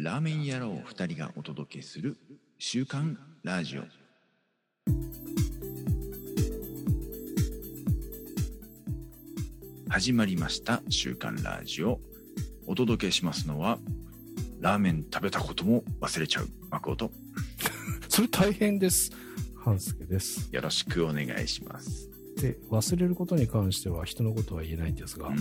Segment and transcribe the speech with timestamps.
[0.00, 2.16] ラーメン野郎二人がお届けする
[2.56, 3.82] 週刊ラジオ
[9.88, 11.98] 始まりました週刊ラジオ
[12.68, 13.80] お届けしますのは
[14.60, 17.10] ラーメン食べたことも忘れちゃう誠
[18.08, 19.10] それ大変です。
[19.56, 20.48] 半助です。
[20.52, 22.07] よろしくお願いします、
[22.40, 25.36] で、忘れることに関しては人のことは言えないんですが、うん、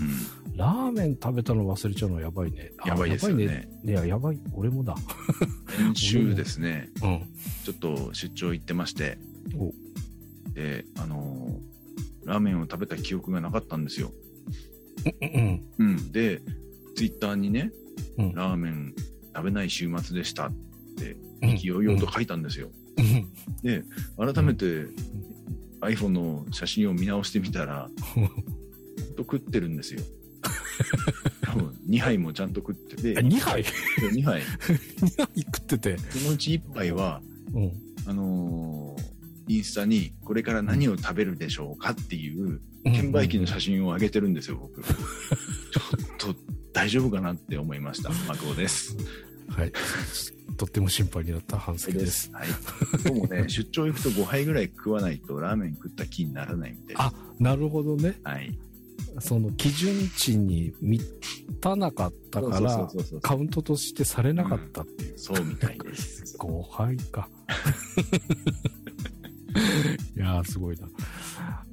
[0.55, 2.72] ラーメン食べたの忘れちゃうのはやばいね。
[2.80, 3.70] あやばいですよねやばいね。
[3.84, 4.40] いや、やばい。
[4.54, 4.96] 俺もだ。
[5.78, 7.22] 先週ですね うん。
[7.64, 9.20] ちょっと出張行ってまして
[9.55, 9.74] お、
[10.54, 11.78] であのー
[12.28, 14.12] ラーメンを食べた記憶がなかったんですよ
[15.22, 15.66] うん。
[15.77, 16.12] うん。
[16.12, 16.41] で、
[16.96, 17.72] ツイッターにね、
[18.18, 18.94] うんラーメン
[19.34, 20.54] 食べない週末でしたっ
[20.98, 21.58] て、うん。
[21.58, 22.70] 勢いよと書いたんですよ。
[22.98, 23.32] うん。
[23.62, 23.84] で、
[24.18, 24.88] 改めて
[25.82, 27.90] iPhone の写真を見直してみたら、
[29.16, 30.02] と食ってるんですよ。
[31.42, 34.42] 多分2杯もちゃんと食ってて、2杯？2杯。
[34.42, 35.98] ?2 杯食ってて。
[35.98, 37.22] そのうち1杯は、
[37.54, 37.72] うん。
[38.05, 39.18] あのー
[39.50, 44.82] インスタにこれから何を食べるでしょうかっていう券売機の写真を上げてるんですよ、僕。
[44.84, 46.36] ちょっと
[46.74, 48.10] 大丈夫かなって思いました。
[48.28, 48.98] マクオです。
[49.49, 49.71] はい。
[50.57, 52.31] とっても心配になった半助です。
[52.34, 52.48] はい。
[53.03, 57.03] 僕もね、 出張行くと5杯ぐらい食わないとラーメン食った気にならないみたいな。
[57.05, 58.20] あ、なるほどね。
[58.23, 58.57] はい。
[59.20, 61.03] その基準値に満
[61.62, 62.87] たなかったから
[63.21, 65.18] カウントとしてされなかったっていう。
[65.18, 66.35] そうみたいです。
[66.38, 67.29] 5杯か。
[70.16, 70.88] いやー、すごいな。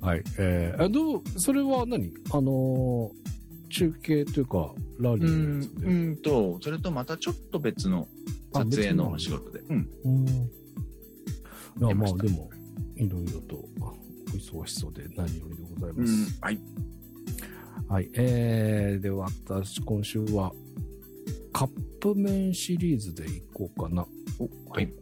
[0.00, 0.22] はい。
[0.38, 2.12] えー、あどう、それは何？
[2.30, 3.33] あのー
[3.74, 5.86] 中継というか、ラリうーのんやつ、で。
[5.86, 8.06] うんと、それとまたちょっと別の
[8.52, 9.60] あ撮影の仕事で。
[9.68, 9.90] うん。
[10.04, 10.28] うん。
[11.90, 12.50] いまあでも、
[12.96, 16.38] いろいろとお忙しそうで何よりでございうんます。。
[16.40, 16.60] はい。
[17.88, 18.10] はい。
[18.14, 20.52] えー、で、私、今週は、
[21.52, 21.70] カッ
[22.00, 24.06] プ麺シリーズでいこうかな。
[24.38, 24.92] お、はい。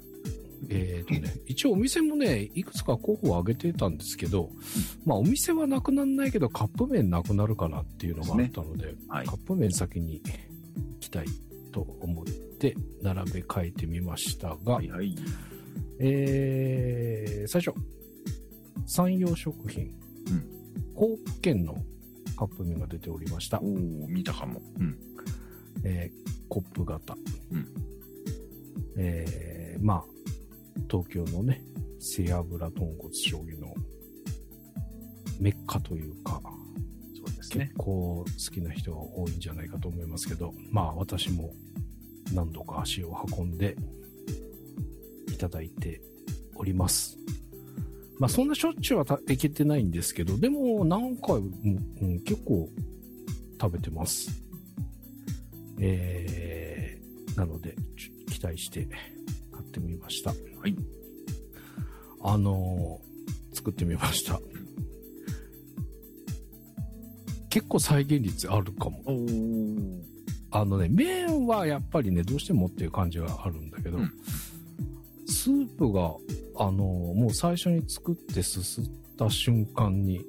[0.68, 4.50] えーとね、一応お店もね、いくつか候補を挙げてたんですけど、
[5.04, 9.34] まあお店はなくならないけどカップ麺なくなるかなっていうのがあったので、はいカ。
[9.34, 10.32] ップ麺先に行
[11.00, 11.26] きたい
[11.72, 12.24] と思っ
[12.58, 15.14] て並べ替えてみましたが、はいはい。
[15.98, 17.74] えー、最初、
[18.86, 19.90] 山陽食品、
[20.94, 21.76] ホープ県の
[22.36, 23.60] カップ麺が出ておりました。
[23.60, 24.60] おー、見たかも。
[24.78, 24.98] うん。
[25.84, 27.16] えーコップ型。
[27.50, 27.66] うん
[28.98, 30.04] えーまあ、
[30.90, 31.62] 東京のね、
[31.98, 33.74] 背脂豚骨醤油の
[35.40, 36.40] メッカというか、
[37.14, 37.78] そうですね結。
[37.78, 41.54] 構好きな人が多いんじゃないかと思いますけど、まあ私も
[42.32, 43.76] 何度か足を運んで
[45.28, 46.00] いただいて
[46.54, 47.18] おります。
[48.18, 51.50] まあそんなしょっちゅうはたいけてないんですけど、でも何回も、
[52.00, 52.68] うん結構
[53.60, 54.30] 食べてます。
[55.78, 57.74] えー、なので
[58.28, 58.88] 期待して
[59.62, 60.30] 買ってみました。
[60.30, 60.36] は
[60.66, 60.76] い。
[62.22, 63.12] あのー
[63.54, 64.40] 作ってみました。
[67.50, 69.02] 結構再現率あるかも。
[70.50, 74.10] あのね、麺はやっぱりね、どうしてもっていう感じがあるんだけど、うん
[75.26, 76.14] スープが、
[76.56, 78.84] あのーもう最初に作ってすすっ
[79.18, 80.24] た瞬間に、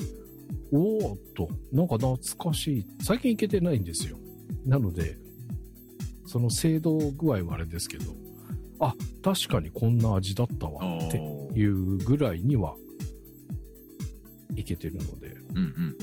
[0.74, 2.18] おーっと、なんか懐
[2.52, 2.86] かしい。
[3.02, 4.18] 最近いけてないんですよ。
[4.66, 5.18] なので、
[6.26, 8.16] その精度具合はあれですけど、
[8.88, 12.76] あ、確かにこんな味だったわっていうぐらいには、
[14.56, 15.96] いけてるので、うんうん。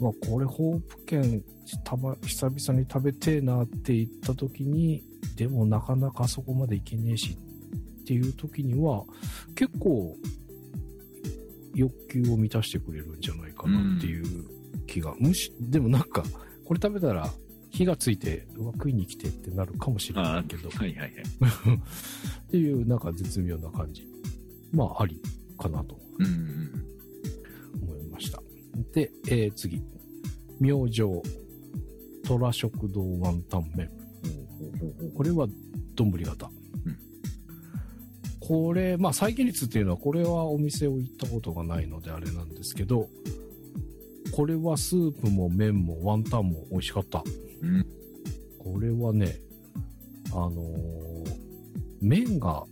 [0.00, 1.42] まあ、これ、ホープ券、
[1.84, 5.02] たま、久々に食べてえなって言った時に、
[5.36, 7.36] でもなかなかそこまでいけねえし
[8.02, 9.04] っていう時には、
[9.54, 10.16] 結構、
[11.74, 14.24] 欲求を満たしてくれるんじゃないかなっていう
[14.86, 15.14] 気が。
[15.18, 16.22] むし、でもなんか、
[16.64, 17.30] これ食べたら、
[17.76, 21.10] 火がついて、うわ、食いに来てってなるかもしれないけど、はいはいはい。
[21.10, 24.08] っていう、なんか絶妙な感じ。
[24.72, 25.20] まあ、あり
[25.58, 25.98] かなと
[27.82, 28.42] 思いました。
[28.94, 29.82] で、えー次。
[30.58, 31.02] 明星、
[32.26, 33.90] 虎食堂ワンタン麺。
[35.02, 35.12] うん。
[35.12, 35.46] これは、
[35.94, 36.46] 丼型。
[36.86, 36.96] うん
[38.40, 43.08] これ、まあ、再現率っていうのは、これはお店を行ったことがないのであれなんですけど、
[44.30, 47.24] これはスープも麺もワンタンも美味しかった。
[47.62, 47.86] うん。
[48.58, 49.38] これはね、
[50.32, 51.36] あのー
[52.02, 52.64] 麺が、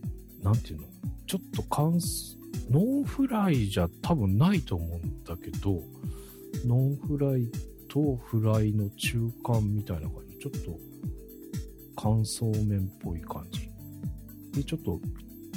[0.42, 0.84] なんていうの？
[1.26, 2.36] ちょっと乾燥、
[2.70, 5.82] ノンフライじゃ多分ないと思うんだけど、
[6.66, 7.50] ノンフライ
[7.88, 10.38] とフライの中間みたいな感じ。
[10.38, 10.78] ちょっと
[11.96, 13.70] 乾燥麺っぽい感じ。
[14.52, 15.00] で、ちょっと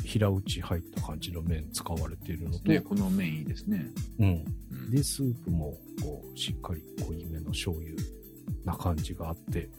[0.03, 3.91] 平打ち入った感じの麺使われているのと、ね、この麺いいですね。
[4.19, 4.27] うん。
[4.27, 4.29] う
[4.75, 7.91] んで、スープも、こう、しっかり濃いめの醤油
[8.67, 9.69] な感じがあって、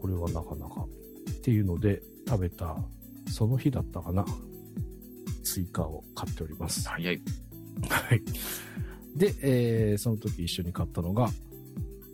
[0.00, 2.76] これはなかなかっていうので食べた、
[3.28, 4.24] その日だったかな。
[5.42, 6.86] スイカを買っております。
[6.88, 7.20] 早い。
[7.88, 8.22] はい。
[9.16, 11.30] で、えーその時一緒に買ったのが、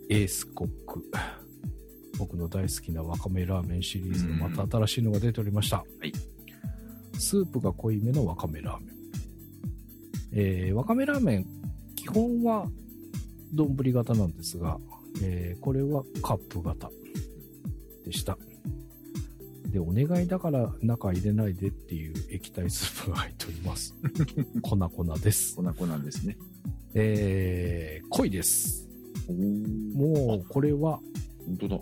[0.09, 1.03] エースコック。
[2.17, 5.83] 僕の大好きなわかめラーメンシリーズのまた新しいのが出ておりました。
[6.03, 6.11] い
[7.19, 8.95] スープが濃いめのわかめラーメン。
[10.31, 11.45] えーわかめラーメン、
[11.95, 12.67] 基本は
[13.53, 14.79] 丼型なんですが、
[15.21, 16.89] えーこれはカップ型
[18.05, 18.37] でした。
[19.73, 23.95] で、お願いだから中入れないでっていう液体スープが入っております。
[24.61, 25.55] 粉々です。
[25.55, 26.37] 粉子なんですね。
[26.93, 28.87] えー、濃いです。
[29.95, 30.99] もう、これは
[31.45, 31.79] 本当だ。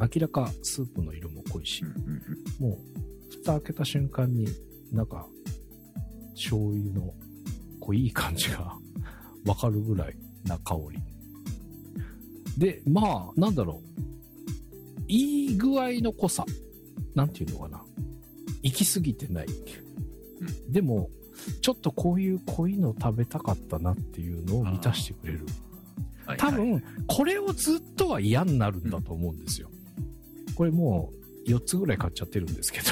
[0.00, 2.78] 明らかスープの色も濃いしうん、うんもう、
[3.30, 4.48] 蓋開けた瞬間に
[4.90, 5.26] なんか、
[6.34, 7.14] 醤油の
[7.80, 8.78] 濃い感じが
[9.46, 10.98] わかるぐらいな香り。
[12.58, 14.04] で、まあ、なんだろう。
[15.06, 16.44] いい具合の濃さ。
[17.14, 17.82] なんていうのかな。
[18.62, 19.46] 行き過ぎてない。
[20.68, 21.10] でも、
[21.60, 25.46] ちょっとこういう濃いの食べたかったなっていうのを満たしてくれる。
[26.26, 29.70] はい多はい分、これをずっとは嫌になるんだと思うんですよ。
[30.54, 31.12] これも
[31.46, 32.86] う4つぐらい買っちゃってるんですけど、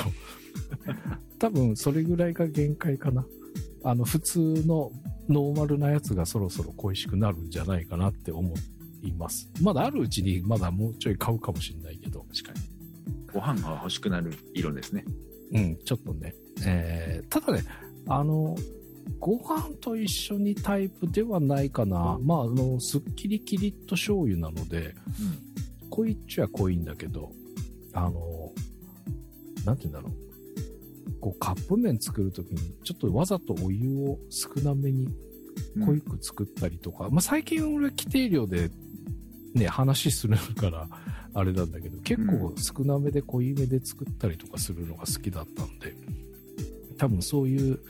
[1.38, 3.26] 多分それぐらいが限界かな。
[3.84, 4.92] あの、普通の
[5.28, 8.54] ノーマルなやつがそろそろ恋しくなるんじゃないかなって思
[9.02, 9.50] います。
[9.60, 12.60] まだあるうちにまだもうちょい買うかもしれないけど、確かに。
[13.32, 15.04] ご飯が欲しくなる色ですね。
[15.52, 16.34] うん、ちょっとね。
[16.64, 17.64] えー、ただね、
[18.08, 18.56] あの、
[19.18, 22.18] ご飯と一緒にタイプではないかな。
[22.22, 24.94] まあ、あの、すっきりキリッと醤油なので、
[25.90, 27.32] 濃いっちゃ濃いんだけど、
[27.92, 28.52] あの、
[29.64, 30.12] なんて言うんだろう。
[31.20, 35.31] こう、カップ麺作るときに、ちょっとわざとお湯を少なめにうん。
[35.76, 38.70] 濃く作ったりとか、まあ最近俺規定量で
[39.54, 40.88] ね、話するから、
[41.34, 45.94] あれなんだけど、結構少なめで濃いめで作ったりとかするのが好きだったんで、
[46.98, 47.80] 多分そういう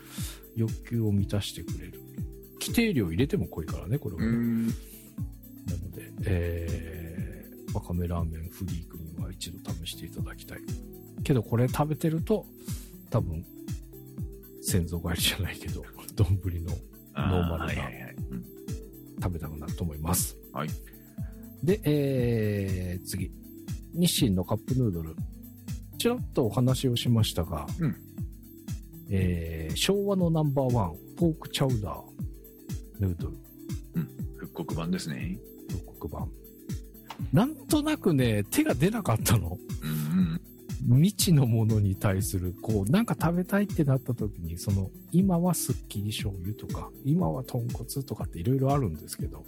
[0.57, 2.01] 欲求を満たしてくれる。
[2.61, 4.23] 規定量入れても濃いからね、これは。
[4.23, 4.67] なの
[5.91, 10.61] で、えー、わかめラーメンフリークには一度試していただきたい。
[11.25, 12.47] けどこれ食べてると、
[13.11, 13.45] 多分、
[14.63, 15.85] 先祖返りじゃないけど、
[16.15, 16.73] 丼の
[17.15, 18.17] ノーマルなはいはいはい。
[18.31, 18.45] うん
[19.23, 20.37] 食べたくなると思います。
[20.53, 20.69] はい。
[21.63, 23.31] で、えー、次。
[23.95, 25.15] 日清のカップヌードル。
[25.99, 27.97] ちらっとお話をしましたが、うん
[29.11, 32.03] えー昭和のナンバーワン、ポークチャウダー、
[33.01, 33.37] ヌードル、
[34.37, 35.39] 復刻版ですね。
[35.71, 36.29] 復刻版。
[37.33, 39.57] なんとなくね、手が出なかったの。
[39.83, 40.41] うん
[40.89, 49.45] 未知のものに対する、こう、なんか食べたいってなった時に、その、今はすっきり醤油とか、今は豚骨とかっていろいろあるんですけど、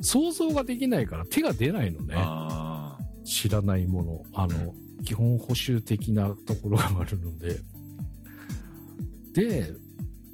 [0.00, 2.06] 想像ができないから手が出ないのうん。
[2.06, 2.16] ね。
[3.24, 4.22] 知らないもの。
[4.34, 4.74] あの、
[5.04, 7.60] 基本補修的なところがあるので。
[9.32, 9.72] で、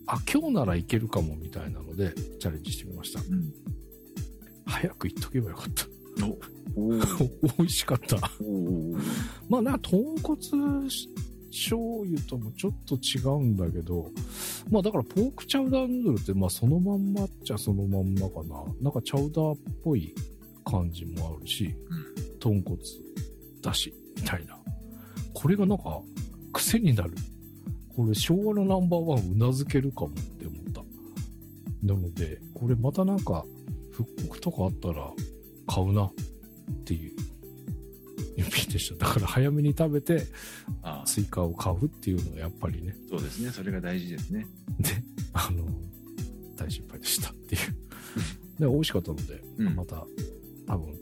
[0.07, 3.21] あ、今日ならいけるかもみたいなので、チャレンジしてみました。
[3.21, 3.53] うん。
[4.67, 5.87] 早く言っとけばよかった。
[7.59, 8.17] 美味しかった。
[9.49, 10.39] まあなんか豚骨
[11.51, 14.11] 醤油ともちょっと違うんだけど、
[14.71, 18.63] まあだからポークチャウダーヌードルってまあそのまんまっちゃそのまんまかな。
[18.81, 20.15] なんかチャウダーっぽい
[20.65, 21.75] 感じもあるし、
[22.39, 22.77] 豚骨
[23.63, 24.59] だし、みたいな。
[25.35, 26.01] これがなんか
[26.53, 27.15] 癖になる。
[27.97, 30.83] これ昭和のナンバーワンうなずけるかもって思った。
[31.83, 33.45] なので、これまたなんか
[33.93, 35.11] 復刻とかあったら
[35.67, 36.11] 買うな
[36.71, 37.17] っていう
[38.37, 39.07] 味でした。
[39.07, 40.27] だから早めに食べて
[41.05, 43.51] スイカを買うっていうのがやっぱりね、そうですね。
[43.51, 44.47] それが大事ですね。
[44.79, 44.91] で、
[45.33, 45.65] あの、
[46.57, 47.61] 大失敗でしたっていう。
[48.61, 50.07] で、美味しかったので、うんまた
[50.67, 50.95] 多分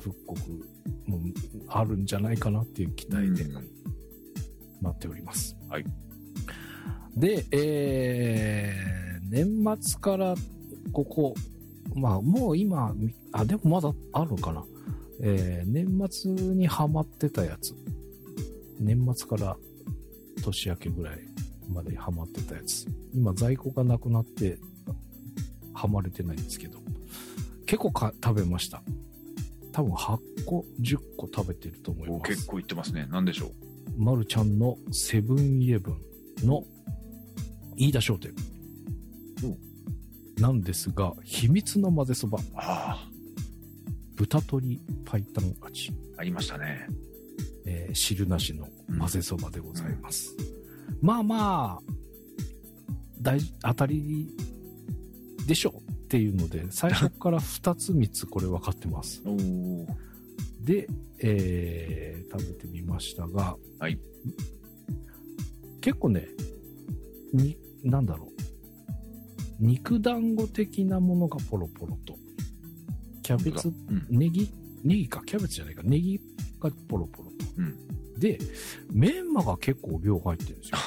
[0.00, 0.40] 復刻
[1.06, 1.20] も
[1.68, 3.68] あるんじゃないかなっていう期待でうん
[4.80, 5.56] 待っております。
[5.68, 5.84] はい。
[7.16, 10.34] で、えー、年末から
[10.92, 11.34] ここ、
[11.94, 14.64] まあもう今、みあ、でもまだあるのかな。
[15.20, 17.74] えー、年末にハマってたやつ。
[18.78, 19.56] 年末から
[20.42, 21.18] 年明けぐらい
[21.68, 22.86] までハマってたやつ。
[23.14, 24.58] 今在庫がなくなって、
[25.74, 26.78] ハマれてないんですけど、
[27.66, 28.82] 結構か食べました。
[29.72, 32.18] 多分8個、10個食べてると思います。
[32.18, 33.06] お結構いってますね。
[33.10, 34.02] 何でしょう？
[34.02, 36.64] まるちゃんのセブンイレブンの
[37.76, 38.32] 飯田商店
[40.38, 43.08] なんですが、秘密の混ぜそば、あ
[44.16, 46.88] 豚鶏白湯味、あ、ありましたね。
[47.66, 48.68] えー汁なしの
[48.98, 50.34] 混ぜそばでございます。
[51.00, 51.92] まあまあ、
[53.20, 54.28] 大当たり
[55.46, 59.22] でしょうっていうので、最初から2つ3つこれ分かってます。
[60.62, 60.88] で、
[61.20, 63.98] えー食べてみましたが、はい
[65.80, 66.26] 結構ね、
[67.32, 68.36] に、なんだろう。
[69.60, 72.18] 肉団子的なものがポロポロと。
[73.26, 74.06] キャベツ、うん。
[74.10, 74.48] ネギ、
[74.84, 76.20] ネギか、キャベツじゃないか、ネギ
[76.60, 77.44] がポロポロと。
[77.58, 78.18] うん。
[78.18, 78.38] で、
[78.92, 80.78] メンマが結構量入ってるんですよ。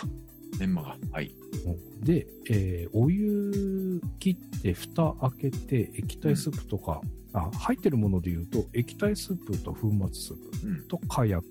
[0.59, 0.97] メンマが。
[1.11, 1.35] はい。
[1.65, 7.01] うんで、えーお湯切って蓋開けて液体スープとか、
[7.33, 10.87] あ入ってるもので言うと液体スープと粉末スープうん。
[10.87, 11.45] と火薬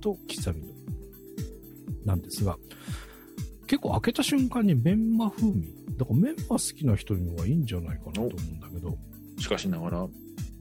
[0.00, 0.74] と刻みのり
[2.04, 2.56] なんですが
[3.66, 8.98] 結構開けた瞬間にメンマ風味だからメンマ好きな人にはいいんじゃないかなと思うんだけど
[9.44, 10.08] しかしながら、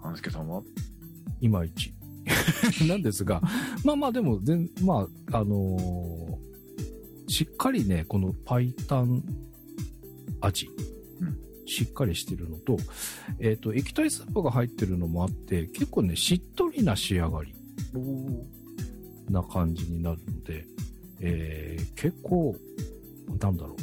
[0.01, 0.61] 半助さんは？
[1.39, 1.93] いまいち。
[2.85, 3.41] なんですが
[3.85, 9.23] まあまあでも全まああのーしっかりねこのパイタン
[10.41, 10.67] 味、
[11.21, 11.65] うん。
[11.65, 12.77] しっかりしてるのと,、
[13.39, 17.53] えー、と液体スープが入ってるのもあって結構ねしっとりな仕上がり
[19.29, 20.67] な感じになるので、
[21.21, 22.53] えー結構
[23.39, 23.77] なんだろう。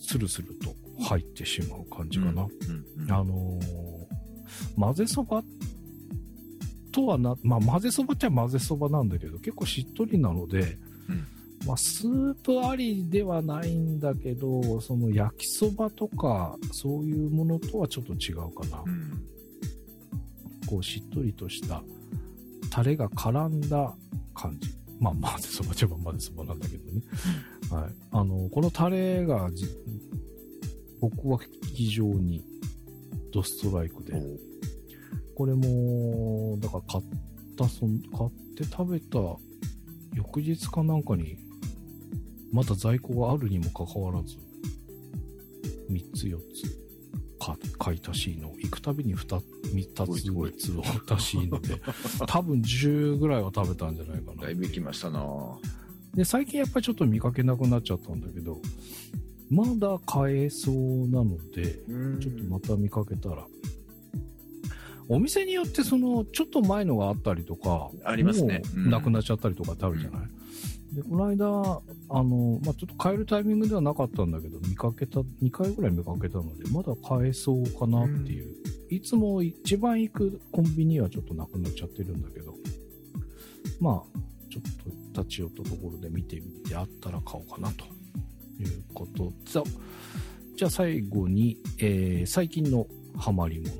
[0.00, 3.02] スルスルと入ってしまう感じかな、うん。
[3.04, 3.12] うん。
[3.12, 4.06] あのー
[4.76, 5.42] 混ぜそば
[6.92, 11.26] とはな、まあ、混ぜそばっちゃ混ぜそばなんだけど、結構しっとりなので、うん
[11.66, 18.82] まあ、スープありではないんだけど、その焼きそばとか、そういうものとはちょっと違うかな。
[18.86, 19.22] うん。
[20.66, 21.82] こう、しっとりとした、
[22.70, 23.94] タレが絡んだ
[24.34, 24.70] 感じ。
[25.00, 27.02] まあ、混ぜそばっちゃ混ぜそばなんだけどね。
[27.70, 27.94] はい。
[28.12, 29.66] あの、このタレがじ、
[31.00, 31.38] 僕は
[31.74, 32.44] 非常に
[33.32, 34.14] ドストライクで、
[35.34, 37.04] これも、だから買っ
[37.56, 39.18] た、そん買って食べた
[40.14, 41.36] 翌日かなんかに、
[42.52, 44.36] まだ在庫があるにもかかわらず、
[45.90, 46.86] 3つ4つ
[47.38, 49.40] か買い足しの、行くたびに 2,
[49.96, 50.50] 2つすごい。
[50.50, 51.80] 3つを足しので、
[52.26, 54.42] 多分10ぐらいは食べたんじゃないかな。
[54.42, 54.54] だい。
[54.54, 55.22] ぶ行きましたな。
[56.14, 58.60] で、最近やっぱりちょっと見かけなくなっちゃったんだけど、
[59.50, 62.20] まだ買えそうなので、うん。
[62.20, 63.46] ちょっとまた見かけたら。
[65.08, 68.62] お店によってその、ちょっと前のがあったりとか、ありますね。
[68.74, 70.20] もうなくなっちゃったりとかってあるじゃない、
[70.94, 71.46] で、この間、
[72.08, 78.56] あの、まあ、ちょっと買えるタイミングではなかったんだけど、見かけた、2回ぐらい見かけたので、まだ買えそうかなっていう。
[78.90, 82.54] いつも一番行くコンビニはちょっとなくなっちゃってるんだけど、
[83.80, 84.18] まあ、
[84.50, 87.84] ちょっと立ち寄ったところで見てみて、あったら買おうかなと
[88.60, 89.64] いうことと、
[90.56, 92.86] じゃあ最後に、えー最近の
[93.16, 93.72] ハマりもの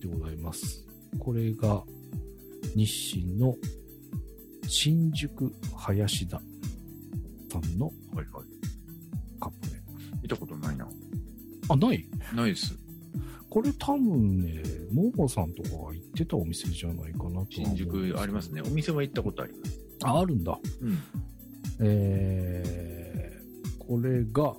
[0.00, 0.86] でございます。
[1.18, 1.82] これが
[2.74, 3.54] 日清の
[4.66, 6.40] 新宿林田
[7.52, 7.92] さんの。
[9.40, 9.82] カップ麺。
[10.22, 10.88] 見たことないな。
[11.68, 12.08] あ、ない？
[12.34, 12.76] ないです。
[13.50, 18.62] これ多分ね、モモさんとかが行ってたお店じゃないかなと新宿ありますね。
[18.62, 19.80] お店は行ったことあります。
[20.02, 20.58] あ、あるんだ。
[20.80, 20.98] うん。
[21.80, 22.93] えー、
[23.86, 24.54] これが、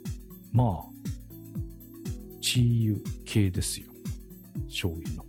[0.52, 0.96] まあ、
[2.42, 3.88] チーユ系ですよ。
[4.68, 5.26] 醤油の。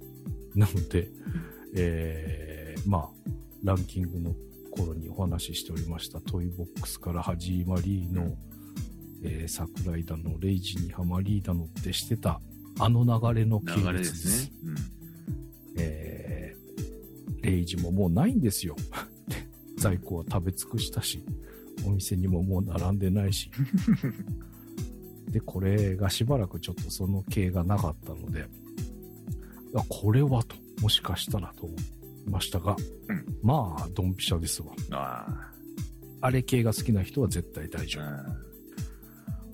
[0.54, 1.08] なので、
[1.74, 3.08] えー、まあ、
[3.64, 4.34] ランキングの
[4.70, 8.36] 頃にお話ししておりましたトイボックスから始まりの、
[9.24, 12.40] えー、桜井だの、レイジにハマりだのってしてた、
[12.78, 13.82] あの流れの系列で。
[13.82, 14.52] 流れですすね。
[14.64, 14.76] うん。
[15.78, 18.76] えー、レイジももうないんですよ。
[19.78, 21.22] 在庫は食べ尽くしたし、
[21.86, 23.50] お店にももう並んでないし。
[25.30, 28.46] で、これがしばらくちょっとその系がなかったので、
[29.74, 31.74] あこれはと、もしかしたらと思
[32.26, 32.76] いましたが、
[33.08, 34.72] うんまあ、ドンピシャですわ。
[34.90, 35.50] あ
[36.20, 38.04] あれ系が好きな人は絶対大丈夫。
[38.04, 38.36] あ。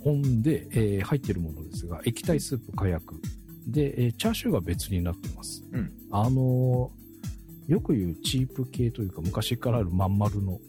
[0.01, 3.21] ほんで、えー入ってるものですが、液体スープ火薬。
[3.67, 5.65] で、えーチャーシューが別になってます。
[5.73, 7.03] うんあのー
[7.69, 10.61] よく言うチープ系というか、昔からあるまん丸の、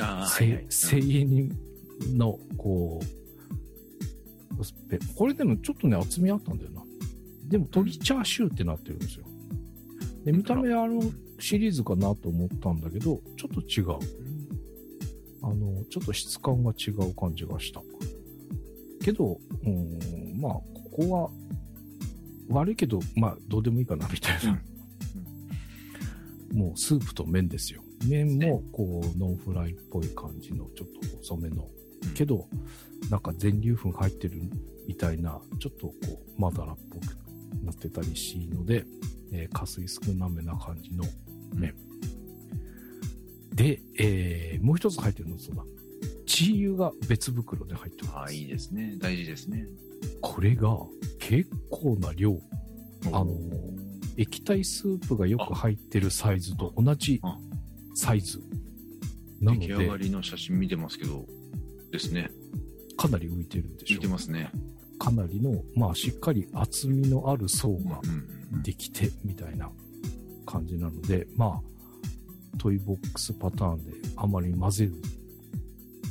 [0.00, 0.66] ああ、はせいはい。
[0.68, 1.50] 精鋭
[2.16, 6.82] の、こう、スペこれでもちょっとね、厚みあったんだよな。
[7.48, 9.24] でも、鶏チャーシューってなってるんですよ。
[10.24, 11.02] で、見た目あの
[11.38, 13.98] シリーズかなと思ったんだけど、ちょっと違う。
[15.42, 17.80] あの、ちょっと質感が違う感じがした。
[19.02, 20.62] けど、うん、まあ、こ
[20.92, 21.30] こは、
[22.50, 24.60] 悪いけど、まあ、どうでもいいかな、みたいな。
[26.52, 27.82] もう、スープと麺ですよ。
[28.06, 31.64] 麺も、こう、ノンフライっぽい感じの、ちょっと細めの。
[31.64, 31.78] うん
[32.14, 32.48] けど、
[33.10, 34.40] なんか全粒粉入ってる
[34.86, 35.94] みたいな、ちょっとこ
[36.36, 37.04] う、まだらっぽく
[37.64, 38.84] なってたりしので、
[39.32, 41.04] えー、加水少なめな感じの
[41.54, 41.74] 麺。
[43.52, 45.64] で、えーもう一つ入ってるの、そうだ。
[46.26, 48.34] チー油が別袋で入っておりああ、ます。
[48.34, 48.94] いいですね。
[48.98, 49.66] 大事ですね。
[50.20, 50.76] これが
[51.18, 52.38] 結構な量。
[53.06, 53.28] あの
[54.16, 57.38] 液体スープがよく入ってるサイズと同じあ
[57.98, 58.40] サイズ。
[59.40, 61.26] なの出来上がで、りの写真見てますけど、
[61.90, 62.30] ですね。
[62.96, 64.52] かなり浮いてるんでしょ見てますね。
[65.00, 68.00] かなりの、まあ、しっかり厚みのある層が
[68.62, 69.68] できてみたいな
[70.46, 75.02] 感じなので、まあ、トイボックスパターンであまり混ぜず、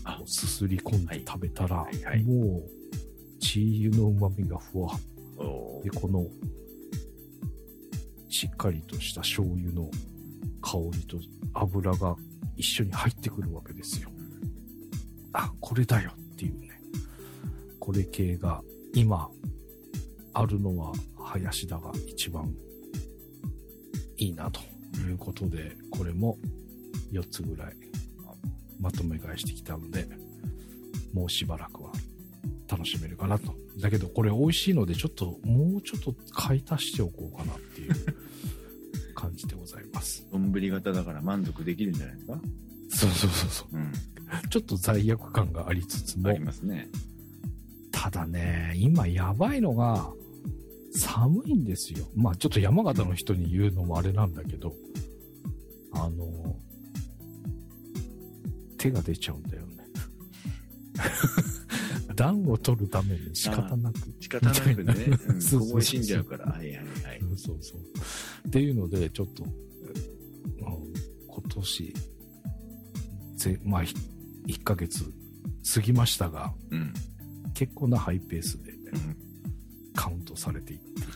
[0.03, 0.21] あ。
[0.25, 2.23] すすり込んで食べたら、はいはいはい。
[2.23, 4.91] もう、チー油の旨味がふわ。
[5.37, 6.25] おで、この、
[8.27, 9.89] しっかりとした醤油の
[10.67, 11.17] 香りと
[11.53, 12.17] 油が
[12.57, 14.09] 一緒に入ってくるわけですよ。
[15.31, 16.81] あ、これだよっていうね。
[17.79, 18.61] これ系が
[18.93, 19.29] 今
[20.33, 20.91] あるのは
[21.23, 22.53] 林田が一番
[24.17, 24.59] いいなと
[24.97, 26.37] いうことで、これも
[27.13, 27.75] 4つぐらい
[28.77, 30.05] まとめ買いしてきたので、
[31.13, 31.93] もうしばらくは
[32.69, 33.55] 楽しめるかなと。
[33.79, 37.93] だけどこれ美味しいのでちょっともうちょっと買い足しておこうかなっていう
[39.17, 40.27] 感じでございます。
[40.31, 42.39] 丼型だから満足できるんじゃないですか？
[42.89, 43.75] そうそうそうそう。
[43.75, 43.91] うん。
[44.49, 46.87] ちょっと罪悪感がありつつもあり、ますね。
[47.91, 50.11] ただね、今やばいのが、
[50.93, 52.05] 寒いんですよ。
[52.15, 54.73] まあちょっと山形の人に言うのもあれなんだけど、
[55.93, 56.55] あの、
[58.77, 59.77] 手が出ちゃうんだよね。
[62.15, 63.97] 暖を取るために仕方なく。
[64.19, 64.93] 仕方なくね、
[65.29, 66.45] うん、そうそうそう凍え死んじゃうから。
[66.45, 67.21] はいはいはい。
[67.35, 67.81] そうそう。
[68.47, 69.51] っていうので、ちょっと、うん
[71.27, 71.93] 今年、
[73.35, 73.95] ぜまあ、ひ
[74.47, 75.05] 1ヶ月
[75.73, 76.93] 過ぎましたが、うん。
[77.53, 79.17] 結構なハイペースでうん。
[79.95, 81.07] カウントされていっている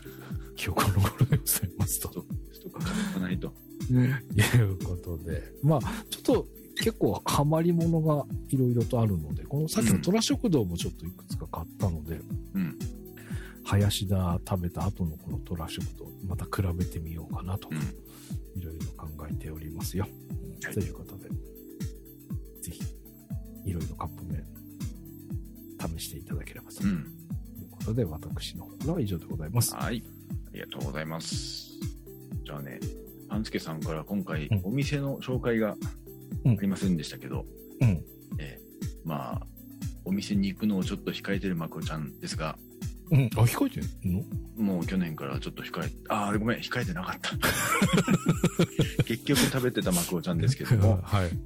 [0.55, 2.09] 記憶の頃でございますと。
[2.09, 3.53] ストストック買わないと。
[3.89, 6.47] いうことで、まあ、ちょっと
[6.77, 12.19] 結構ハマりものがいろいろとあるので、このさっきの虎食堂もちょっといくつか買ったので、
[12.53, 12.77] うん。
[13.71, 17.77] 林田食べた後のこの虎食堂、また比べてみようかなとう、ん。
[18.59, 20.03] いろいろ考えておりますよ。
[20.03, 21.27] はいということで、
[22.61, 22.81] ぜひ、
[23.65, 24.45] いろいろカップ麺、
[25.97, 27.05] 試していただければといううん。
[27.71, 29.73] ことで、私の方は以上でございます。
[29.73, 30.03] はい。
[30.47, 31.71] ありがとうございます。
[32.45, 32.79] じゃあね、
[33.27, 35.75] パンツケさんから今回うん、お店の紹介があ
[36.45, 37.45] うんりませんでしたけど、
[37.81, 38.03] うん。
[38.37, 39.47] えーまあ、
[40.05, 42.55] お店に行くのをちょっと控えてるまこちゃんですが、
[43.11, 43.29] うん。
[43.35, 44.23] あ、控えてんの？
[44.57, 47.31] もう去年からちょっと控え、ああ、ごめん、控えてなかった。
[49.03, 51.29] 結局食べてたまこちゃんですけども、 はい。
[51.29, 51.37] うん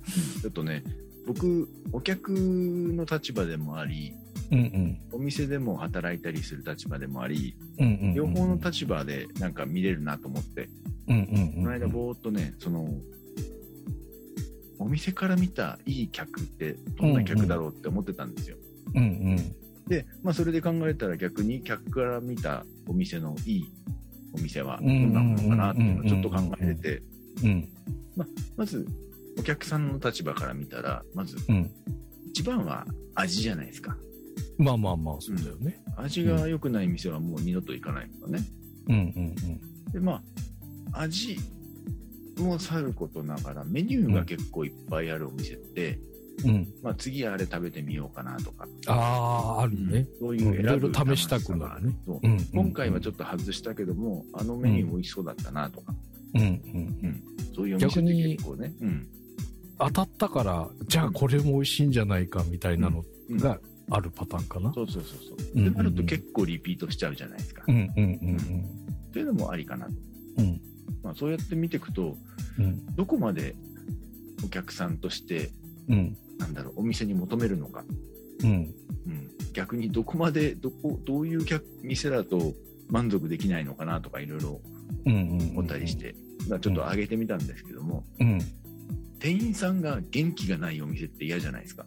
[0.41, 0.83] ちょっとね、
[1.25, 4.13] 僕、お客の立場でもあり、
[4.51, 4.99] うんうん。
[5.11, 8.13] お店でも働いたりする立場でもあり、うんうんうん。
[8.13, 10.69] 両方の立場でなんか見れるなと思って、
[11.07, 11.53] うんうんうん。
[11.53, 12.87] この間ぼーっとね、その、
[14.77, 18.57] お店から見たいい客ってどんな客だろうって思ってたんですよ。
[18.93, 19.55] うんうん。
[19.87, 23.73] で、まあそれで考えたら逆に客から見たお店のいい
[24.33, 27.01] お店はどんなものかなっていうのをちょっと考えれて、
[27.43, 27.69] うん。
[28.57, 28.87] まず
[29.37, 31.71] お客さんの立場から見たら、まずうん。
[32.29, 33.95] 一番は味じゃないですか。
[34.57, 35.77] まあまあまあ、そうだよね。
[35.97, 38.43] 味が良くない店はもう二度と行かないとかね。
[38.87, 39.35] うんうん
[39.91, 40.21] で、ま
[40.91, 41.37] あ、味
[42.37, 45.99] もさることながら、メニューが結構いっぱいあるお店って、
[46.43, 46.49] うん。
[46.49, 46.67] うん。
[46.81, 50.07] まあ次あれ食べてみようかなとか、ああ、あるね。
[50.19, 52.39] そういう選ぶうんいろいろ試したくなるねそううん。
[52.53, 55.93] 今回はちょっと外したけども、あのメニュー美味しそうだったなとか、
[56.33, 56.49] うんうんう
[57.07, 57.23] ん。
[57.55, 59.07] そういうお店って結構ね、うん。
[59.77, 64.73] 当たったから、じゃあこれも美味しいんじゃないかみたいなのうんがあるパターンかな。
[64.73, 65.37] そうそうそうそう。
[65.55, 67.63] うんうんうんでなると結構リピートしちゃうじゃないですか。
[67.67, 68.69] うんうんうん
[69.13, 69.93] というのもありかなと。
[70.37, 70.45] うん。
[70.45, 70.61] うん。
[71.03, 72.17] まあそうやって見ていくと、
[72.59, 72.85] うん。
[72.95, 73.55] どこまで
[74.43, 75.51] お客さんとして、
[75.87, 76.17] うん。
[76.37, 77.83] なんだろう、お店に求めるのか、
[78.43, 78.49] うん。
[78.49, 82.53] うん、逆にどこまで、どこ、どういう客店だと
[82.89, 84.61] 満足できないのかなとかいろいろ
[85.05, 85.49] うんうん。
[85.51, 85.97] 思ったりし。
[85.97, 86.15] て、
[86.49, 88.39] まあちょっと上げてみたんですけども、うん。
[89.19, 91.83] 店員さんが元気がないお店って嫌じゃないですか。
[91.83, 91.85] い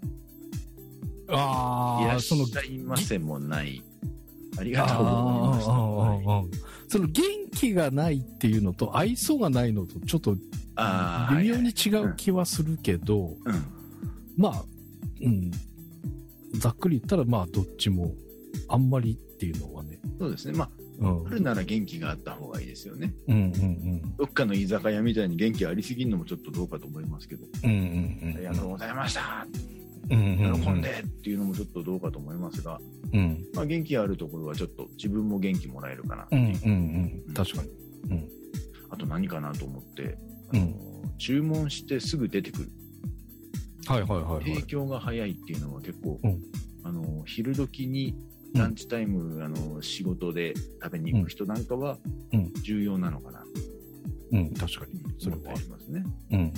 [1.28, 3.82] ああ、らっしその、ゃいませもない。
[4.58, 5.12] ありがとうござい
[5.56, 5.72] ました。
[5.72, 7.22] はいその元
[7.54, 13.77] 気がないっていうのと愛想がないのとちょっと微妙に違う気はするけど、うん。
[14.38, 14.64] まあ、
[15.20, 15.50] うん。
[16.54, 18.14] ざっくり言ったらまあどっちも
[18.68, 19.98] あんまりっていうのはね。
[20.18, 20.56] そうですね。
[20.56, 20.70] ま
[21.00, 21.08] うん。
[21.08, 23.12] あ、あるなら元気があった方がいいですよね。
[23.26, 27.70] うんうんどっかの居酒屋みたいに元気ありすぎるのもちょっとどうかと思いますけど、うん。
[27.70, 28.34] うんうんうん。
[28.36, 29.46] ありがとうございました。
[30.10, 30.62] うんうんうん。
[30.62, 32.80] 喜んでっていうのもちょっとどうかと思いますが、
[33.12, 33.44] うん。
[33.54, 36.60] まあ、元気あるところはちょっと自分も元気もらえるかなってうんいう。
[36.64, 37.34] うんうん。
[37.34, 37.68] 確かに。
[38.10, 38.28] うん。
[38.90, 40.16] あと何かなと思って、
[40.52, 40.72] うんあの
[41.18, 42.70] 注文してすぐ出てくる。
[43.88, 44.62] はいはいはいはい提。
[44.66, 46.42] 供が早いっていうのは結構、うん
[46.84, 48.14] あの昼時に
[48.54, 51.98] ランチタイム、あの仕事で食べに行く人なんかは
[52.32, 53.44] うん重要なのかな。
[54.32, 55.00] うん、確かに。
[55.18, 55.54] それはあ。
[55.54, 56.04] りますね。
[56.30, 56.52] うん。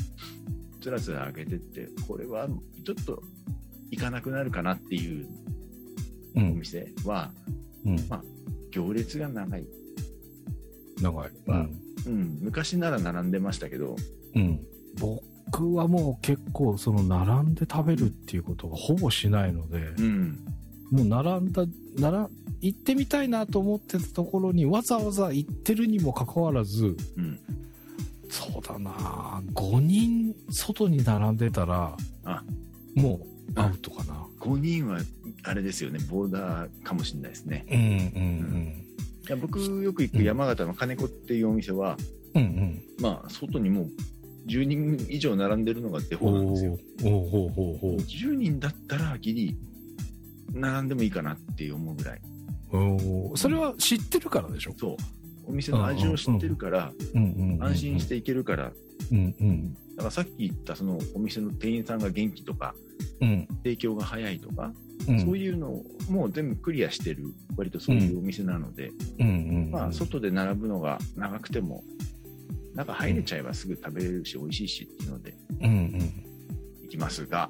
[0.81, 2.49] つらつら上げてって、これは
[2.85, 3.23] ちょっと
[3.91, 5.27] 行かなくなるかなっていう
[6.37, 6.59] おうん。
[6.59, 7.33] 店は、
[7.85, 7.97] うん。
[8.71, 9.67] 行列が長い。
[11.01, 11.31] 長い。
[11.47, 11.69] まあ
[12.07, 13.97] うん、昔なら並んでましたけど、
[14.35, 14.43] うん。
[14.43, 14.61] うん。
[15.53, 20.39] 僕はもう結構、その、並んで食べるっていうことがほぼしないので、うん、
[20.91, 21.65] もう並んだ、
[21.99, 27.39] なら、行ってみたいなと思ってたところにわざわざ行ってるにもかかわらず、うん。
[28.29, 32.45] そうだな5人外に並んでたら、あ
[32.95, 33.21] も
[33.57, 34.27] うアウトかな。
[34.39, 35.01] 5人は、
[35.43, 37.67] あれですよね、ボーダーかもしれないですね。
[37.71, 38.87] うんうん
[39.29, 41.97] いや僕よく行く山形の金子っていうお店は、
[42.35, 42.43] うん。
[42.43, 42.83] うんうん。
[43.01, 43.91] まあ、外にもう
[44.51, 46.79] 10人以上並んでるのがデフォなんですよ。
[47.03, 49.57] ほうほうほう10人だったらギリ
[50.53, 52.21] 並んでもいいかなって思うぐらい
[52.73, 54.75] おーそれは知ってるからでしょ？
[54.77, 54.97] そう
[55.47, 56.93] お店の味を知ってるから。
[57.61, 58.73] 安心していけるから
[59.13, 59.75] うんうん。
[59.97, 62.75] だからさっき言ったそのお店の店員さんが元気とか
[63.21, 63.49] うん。
[63.63, 64.73] 提供が早いとか、
[65.09, 65.21] うん。
[65.21, 67.25] そういうのをもう全部クリアしてる
[67.57, 68.91] 割とそういうお店なので。
[69.71, 71.85] まあ外で並ぶのが長くても
[72.75, 75.93] 中入れちゃえばすぐ食べれるし美味しいしっていうのでうん
[76.83, 77.49] 行きますが、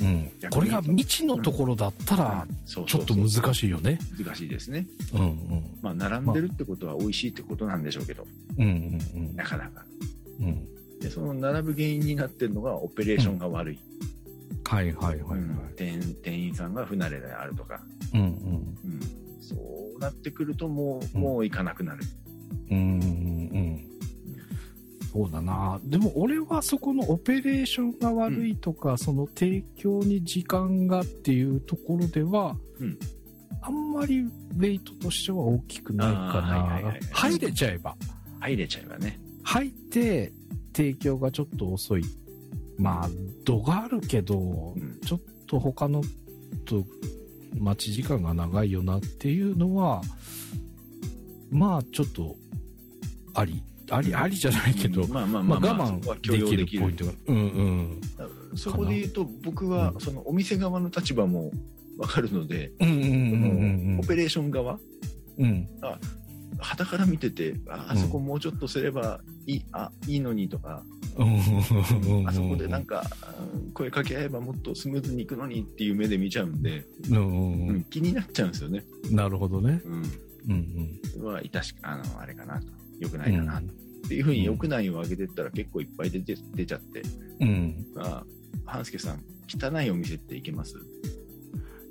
[0.00, 0.06] うん。
[0.06, 0.50] うん。
[0.50, 3.98] これが未知のところだったら、ちょっと難しいよね。
[4.18, 5.78] 難しいですねうんうん。
[5.82, 8.26] まあ並んでるってことは美味しいってことなんでしょうけど
[8.58, 8.66] うんう
[9.18, 9.84] んうんなかなか
[10.40, 10.66] うん。
[11.00, 13.78] でその並ぶ原因になってるのがオペレーションが悪い、
[14.64, 15.38] はいはいはいはい。
[15.38, 17.80] うん店店員さんが不慣れであるとか、
[18.12, 18.26] うんうん。
[18.26, 19.00] うん、
[19.40, 19.54] そ
[19.96, 22.04] うなってくるともう,、うんもう行かなくなる、
[22.70, 23.29] うんうんうん。
[25.20, 25.80] そうだな。
[25.84, 32.98] でも俺はそこのオペレーションが悪いとか、その提供に時間がっていうところでは、うん
[33.62, 37.06] あんまりウェイトとしては大きくないかあーはいはいはいな。
[37.12, 37.94] 入れちゃえば。
[38.40, 40.32] 入れちゃえばね入って
[40.74, 42.04] 提供がちょっと遅い。
[42.78, 43.10] まあ、
[43.44, 46.02] 度があるけど、うんちょっと他の
[46.64, 46.86] と
[47.58, 50.00] 待ち時間が長いよなっていうのは、
[51.50, 52.36] まあちょっと、
[53.34, 53.62] あり。
[53.90, 57.12] あり、ありじゃないけど、まあまあまあ我慢できるポイントが。
[57.26, 58.00] うんうん。
[58.56, 61.50] そこで言うと僕はうんそのお店側の立場も
[61.98, 62.82] 分かるので、オ
[64.06, 64.78] ペレーション側
[65.38, 65.68] うん。
[66.58, 70.82] 旗から見ててああそこもうちょっとすればいい,、あいいのにとか
[71.16, 72.26] うん。
[72.26, 73.02] あそこでなんか
[73.54, 78.84] うん声かけ合えばもっとスムーズにいくのにっていう目で見ちゃうんで、うん気になっちゃうんですよね。
[79.08, 79.16] うん。
[79.16, 79.80] なるほどね。
[79.84, 79.92] うん
[80.48, 81.24] うんうん。
[81.24, 83.58] は致しあのあれかなと良くないかな。
[83.58, 83.62] っ
[84.08, 87.02] ていうふうに良くないを上げてったら結構いっぱい出て出ちゃって、
[87.40, 87.86] うん。
[87.94, 88.26] まあ、
[88.64, 90.76] 半助さん汚いお店って行けます？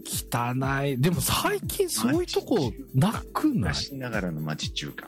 [0.05, 0.53] 汚
[0.85, 0.99] い。
[0.99, 3.55] でも最近そういうとこなくない？
[3.59, 5.07] 昔ながらの町中華。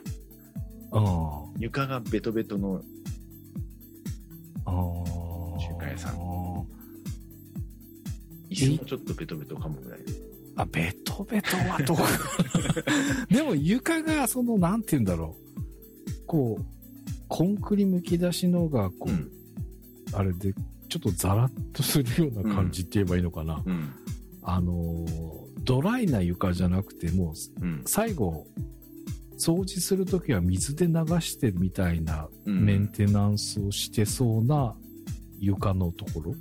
[0.92, 2.82] あ床がベトベトの
[4.64, 4.70] あ。
[5.60, 6.16] 中華屋さん。
[8.50, 10.00] 椅子もちょっとベトベトかもぐらい。
[10.56, 11.96] あ、ベトベトはどう
[13.34, 15.61] でも床が、その、なんて言うんだろう。
[16.26, 16.64] こう、
[17.28, 19.30] コンクリむき出しのが、こう、うん。
[20.12, 20.54] あれで、
[20.88, 23.62] ちょっとザラッとするような感じって言えばいいのかな。
[23.64, 23.90] うん。
[24.42, 27.82] あのー、ドライな床じゃなくて、もう、うん。
[27.86, 28.46] 最後、
[29.38, 32.64] 掃除するときは水で流してるみたいなうん。
[32.64, 34.76] メンテナンスをしてそうな
[35.38, 36.34] 床のところ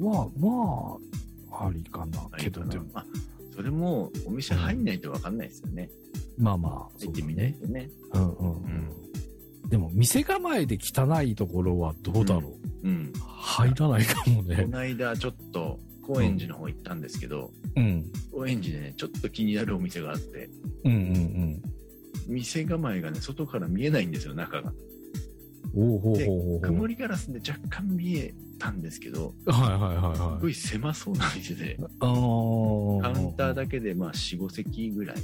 [0.00, 0.98] は、ま
[1.56, 2.28] あ、ありかな。
[2.36, 3.04] けどでも、あ
[3.54, 5.90] それもお店入んないと分かんないですよね、
[6.38, 8.90] まあまあ、入ってみないとねうんうんうん。
[9.68, 14.64] でも、店構えで汚いところはどうだろう、うん入らないかもこね。
[14.66, 18.04] の間ちょっと高円寺の方行ったんですけど、うん。
[18.32, 20.48] 高円寺でねちょっと気になるお店があって
[20.84, 21.62] うんうん
[22.28, 24.72] 店構えがね外から見えないんですよ中が
[25.72, 30.40] 曇りガラスで若干見えたんですけどはいはいはいすはい。
[30.40, 35.16] ごい狭そうな店でカウンターだけでまあ45席ぐらい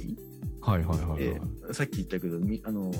[0.61, 1.37] はいはいはいでは
[1.71, 1.73] い。
[1.73, 2.95] さっき言ったけどみあのー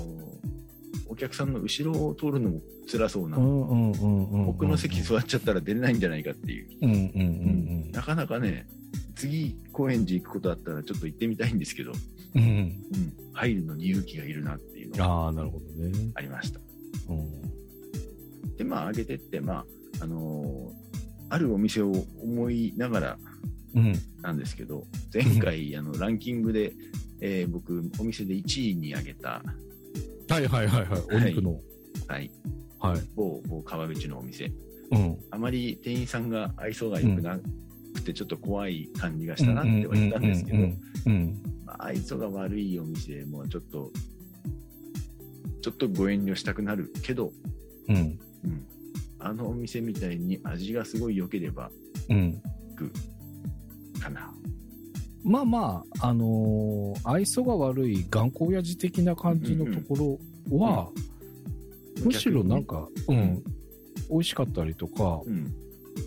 [1.08, 3.38] お客さんの後ろを通るのも辛そうな。
[3.38, 6.98] 奥の席座っちゃったら出れないんじゃないかっていう、うんうんう
[7.88, 8.66] んなかなかね
[9.14, 11.92] 次高円寺行くことあったらちょっと行ってみたいんですけど、
[12.34, 12.42] うん。
[12.42, 12.48] うん。
[12.48, 12.74] うん、
[13.34, 15.92] 入るのに勇気がいるなっていうのがああ、なるほどね。
[16.14, 16.58] ありました
[17.08, 18.56] うん。
[18.56, 19.64] でまあ上げてってま
[20.00, 20.86] ああのー
[21.28, 21.90] あるお店を
[22.22, 23.18] 思いながら
[23.74, 23.94] うん。
[24.22, 26.72] なんですけど前回あのランキングで、
[27.20, 29.42] えー僕お店で1位に挙げた、
[30.28, 31.02] はいはいはいはい。
[31.12, 31.60] お肉の。
[32.08, 32.30] はい、
[32.78, 33.00] はい。
[33.14, 34.52] 某某川口のお店
[34.92, 35.18] うん。
[35.30, 37.38] あまり店員さんが愛想が良くな
[37.94, 40.58] くてちょっと怖い感じがしたなっては言ったんですけど、
[41.78, 43.90] 愛想が悪いお店もちょっと
[45.66, 47.32] ちょっとご遠慮したくなるけど、
[47.88, 47.96] うん。
[47.96, 48.66] うん、
[49.18, 51.72] あのお店みたいに味がすごい良ければ
[52.08, 52.40] うん。
[52.70, 52.92] 行く
[54.00, 54.32] かな。
[55.24, 60.18] まあまあ、あのー愛想が悪い頑固親父的な感じのとこ
[60.50, 60.88] ろは、
[62.04, 63.42] むしろなんか、うん、ん
[64.08, 65.52] 美味しかったりとか、うん、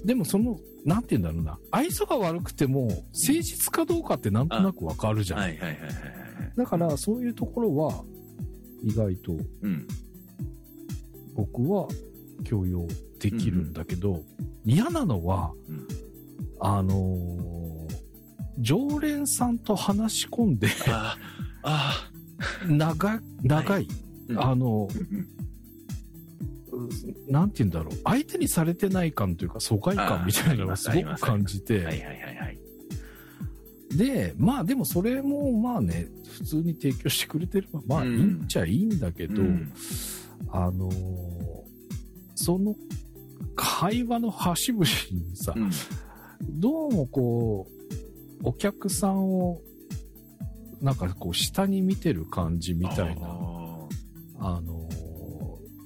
[0.05, 3.03] でもその、なんて言うんだろうな、愛想が悪くても、誠
[3.41, 5.39] 実かどうかってなんとなくわかるじゃん。
[5.41, 5.93] はいはいはいはいはい。
[6.55, 8.05] だから、そういうところは、
[8.83, 9.87] 意外とうん、
[11.35, 11.87] 僕は
[12.43, 12.87] 許容
[13.19, 14.23] できるんだけど、
[14.65, 15.87] 嫌なのは、うん。
[16.61, 17.69] あのー
[18.61, 21.17] 常連さんと話し込んで、あ
[21.63, 22.11] あ、
[22.67, 23.87] 長い、長い、
[24.27, 24.43] うん。
[24.43, 24.89] あの、
[26.71, 27.31] うんうん。
[27.31, 32.59] なんて言うんだろう、相手にされてない感というか、疎外感みたいなのをすごく感じて、はいはいはいはい。
[33.91, 39.71] で、まあでもそれもまあね、普通に提供してくれてれば、まあいいんちゃいいんだけど、うん。
[40.51, 41.59] あのー
[42.41, 42.73] その
[43.57, 45.71] 会話の端々にさ、うん。
[46.47, 47.67] どうもこ
[48.41, 49.59] う、お客さんを、
[50.81, 53.87] なんかこう、下に見てる感じみたいな、あ
[54.39, 54.78] あのー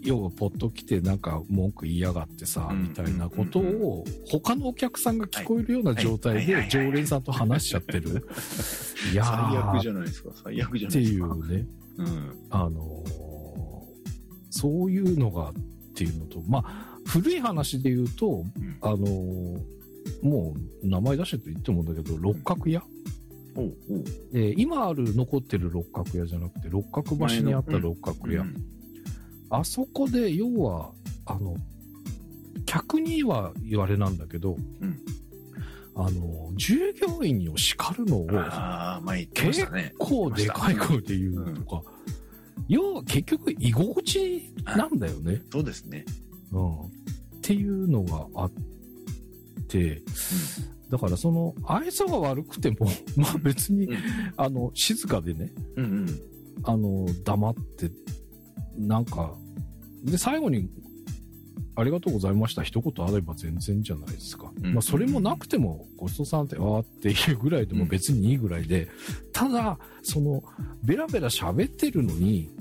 [0.03, 8.27] 要はポッと来てなんか文句言いやがってさ、うんみたいなことを、他のお客さんが聞こえるような状態で常連さんと話しちゃってる。
[9.11, 10.31] いや最ー悪じゃないですか。
[10.43, 11.27] 最悪じゃっていないですか。
[11.33, 12.07] うね、うん。
[12.49, 13.23] あのー
[14.55, 15.53] そういうのがっ
[15.95, 19.59] ていうのと、まあ、古い話で言うと、うんあのー
[20.21, 22.83] もう名前出してと言ってもいいんだけど、六角屋、
[23.55, 28.41] おうおうえー今ある残ってる六角屋じゃなくて、六角橋にあった六角屋。
[28.41, 28.55] うん
[29.53, 30.91] あそこで、要は、
[31.25, 31.55] あの、
[32.65, 34.99] 客には言われなんだけど、うん
[35.95, 39.93] あの、従業員を叱るのを、ああ、前言ってましたね。
[39.99, 41.83] こうでかい声で言うのとか、
[42.67, 45.43] 要は結局居心地なんだよね。
[45.51, 46.03] そうですね。
[46.51, 46.79] うん。
[46.85, 46.85] っ
[47.43, 48.51] ていうのがあっ
[49.67, 50.01] て、
[50.89, 53.97] だからその、愛想が悪くても、 まあ別に、うん
[54.35, 56.19] あの、静かでね、うんうん。
[56.63, 57.91] あの、黙って、
[58.77, 59.37] なんか、
[60.03, 60.69] で、最後に、
[61.75, 64.51] ありがとうございました一言あれば全然じゃないですか。
[64.61, 68.89] うんまあ、それもなくても、ごちそうさんって、あーっていうぐらいでも別にいいぐらいで、
[69.31, 70.43] ただ、その、
[70.83, 72.51] ベラベラ喋ってるのに、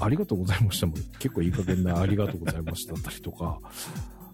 [0.00, 3.60] ありがとうございましたも結構いい加減なありがとうございましただったりとか、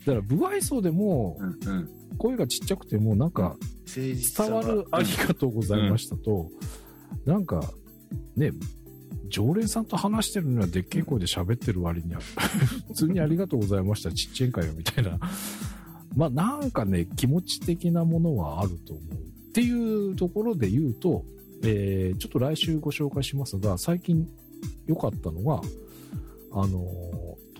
[0.06, 1.38] だから、不愛想でも。
[2.18, 3.56] 声がちっちゃくても、なんか、
[3.94, 4.16] 伝
[4.52, 6.48] わるありがとうございましたと、
[7.24, 7.60] なんか、
[8.36, 8.52] ね、
[9.28, 12.20] 常連さんと話してるのはでっけえ声で喋ってる割には、
[12.88, 15.18] 普通にありがとうございました、ちっちゃいんかよ、みたいな。
[16.16, 19.14] まあなんかね、気持ち的なものはあると思う。
[19.14, 21.24] っていうところで言うと、
[21.62, 24.28] えーちょっと来週ご紹介しますが、最近
[24.86, 25.60] 良かったのが、
[26.52, 26.84] あの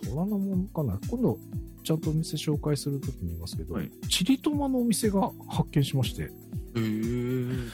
[0.03, 1.39] ー、虎ノ門かな今度、
[1.83, 6.31] ちゃんとお店紹介するときに言いますけど、はいチリトマのお店が発見しまして、へえ、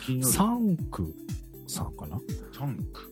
[0.05, 0.33] 気になる。
[0.33, 1.15] サンク
[1.67, 2.21] さんかな？
[2.57, 3.12] タンク。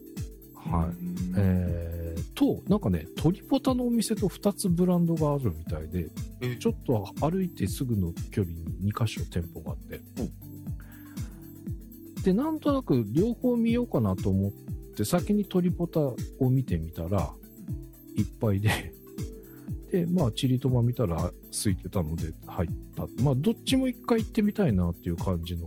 [0.68, 0.88] はい。
[0.88, 6.09] うんえー、と、なんかね、トリポタのお店と2つブランドがあるみたいで、
[6.40, 10.01] えちょっと歩いてすぐの距離に2箇所店舗があって。
[12.23, 14.53] で、なんとなく両方見ようかなと思っ
[14.96, 16.16] て、先にトリポタを
[16.51, 17.31] 見てみたら、
[18.16, 18.92] いっぱいで、
[19.90, 23.07] で、まあ、チリトマ見たら空いてたので入った。
[23.23, 25.66] まあ、どっちも一回行ってみたいなっていう感じの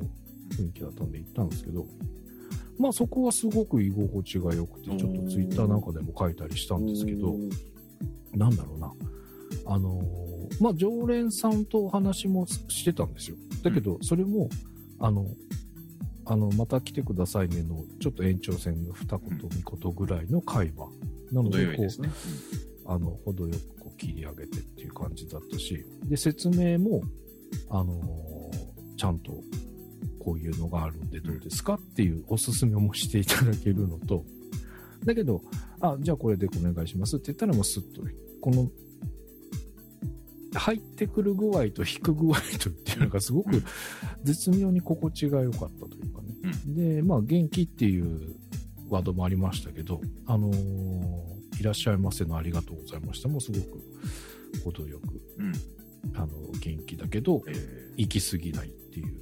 [0.52, 1.86] 雰囲気だったんで行ったんですけど、
[2.78, 7.36] まあそこはすごく居心地が良くて、ちょっとツイッターなんかでも書いたりしたんですけど、
[8.34, 8.94] なんだろうな。
[9.66, 13.38] あのーまあ常連さんとお話もしてたんですよ。
[13.64, 14.50] だけど、それも、
[15.00, 15.26] あの、
[16.26, 20.90] あの、また来てくださいねの、ちょっと延長線の二言、三言ぐらいの会話。
[21.32, 21.88] なの程で、こう。
[22.86, 27.02] あの、程よくこう切り上げてっていう感じだったし、で、説明も、
[27.70, 29.42] あのーちゃんと、
[30.24, 34.24] こういうのがあるんでどうですかっていうおすすめもしていただけるのと、
[35.06, 35.42] だけど、
[35.82, 38.02] あ、じゃあこれでお願いしますって言ったらもうスッと、
[38.42, 38.70] この、
[40.56, 43.64] 入ってくる具合と引く具合とっていうのがすごく
[44.24, 46.36] 絶妙に心地が良かったというかね。
[46.68, 48.36] で、まあ元気っていう
[48.88, 53.84] ワードもありましたけど、あのーいらっしゃいませのありがとうございましたもすごく
[54.64, 55.54] 程よく、うん。
[56.16, 56.28] あの、
[56.60, 59.22] 元気だけど、え行き過ぎないっていう。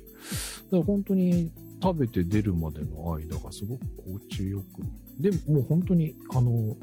[0.66, 5.22] だから本当に食べて出るまでの間がすごく心地よく。
[5.22, 6.76] で、もう本当に、あの、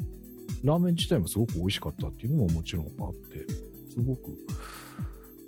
[0.64, 3.46] ラーメン自体もすごく美味しかったっていうのももちろんあって、
[3.92, 4.36] すごく、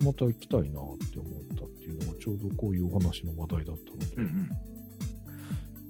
[0.05, 4.51] また行きたいなって思ったっていうのがちょうどこういうお話の話題だったので、ーうんうん。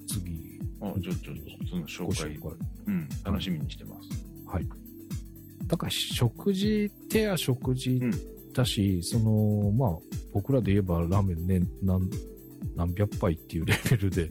[0.06, 1.34] 次あ、ちょ、ちょ、
[1.68, 2.66] その紹介、ご紹介。
[2.86, 4.08] うん、楽しみにしてます。
[4.46, 4.66] はい。
[5.66, 8.10] だから食事手や食事うん
[8.52, 9.90] だし、その、まあ、
[10.32, 12.08] 僕らで言えばラーメンね、何、
[12.76, 14.28] 何百杯っていうレベルで。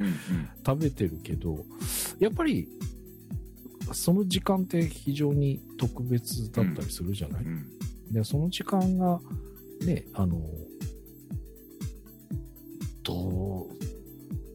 [0.65, 1.65] 食べてるけど、
[2.19, 2.67] やっぱり、
[3.91, 7.65] その時間って非常に特別だったりするじゃない、うん。
[8.11, 9.19] で、その時間が、
[9.85, 10.41] ね、あの、
[13.03, 13.67] と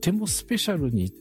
[0.00, 1.12] てもスペシャルに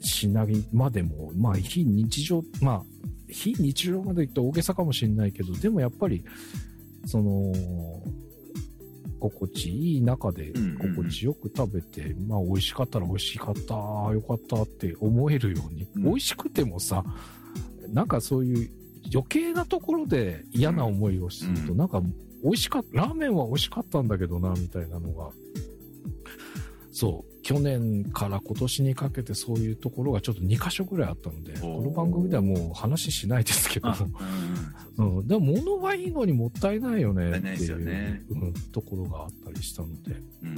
[0.00, 2.82] しないまでも、まあ、非日常、まあ、
[3.28, 6.24] 非日常まで言って大げさかもしれないけど、でもやっぱり、
[7.06, 7.52] その、
[9.30, 10.94] 心地いい中でうんうんうん。
[10.94, 16.02] 心地よく食べて、まあ美味しかったら美味しかった、よかったって思えるように、うん。
[16.04, 17.04] 美味しくてもさ、
[17.88, 18.70] なんかそういう
[19.12, 21.78] 余計なところで嫌な思いをすると、うん。
[21.78, 22.02] なんか
[22.42, 25.30] 美味しかった、ラーメンは美味しかったんだけどな、みたいなのが、
[26.90, 33.88] そう、去年から今年にかけてそういうところがちょっと2箇所ぐらいあったので、この番組ではもう話しないですけど。
[33.90, 33.98] あ、
[34.98, 38.22] うんうん、でも物はいいのにもったいないよねっていう、よね。
[38.30, 40.56] うん、ところがあったりしたので、うん。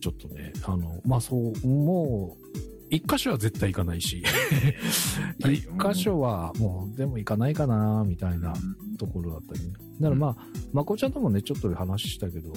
[0.00, 2.46] ちょっとね、あの、まあそう、もう、
[2.90, 4.24] 一箇所は絶対行かないし、
[5.42, 5.54] はい。
[5.54, 8.52] 一箇所はもう、でも行かないかな、みたいな
[8.98, 9.74] ところだったりね。
[10.00, 10.36] だからまあ、
[10.72, 12.52] まこちゃんともね、ちょっと話したけど、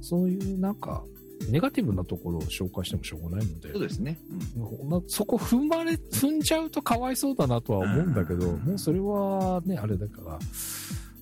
[0.00, 1.04] そういうなんか、
[1.50, 4.18] ネガティブなところを紹介してもしょうがないのでそう、ですね。
[4.30, 10.40] うんそこ踏まれ、踏んじゃうとかわいそうだなとは思うんだけど、うんもうそれはね、あれだから、だか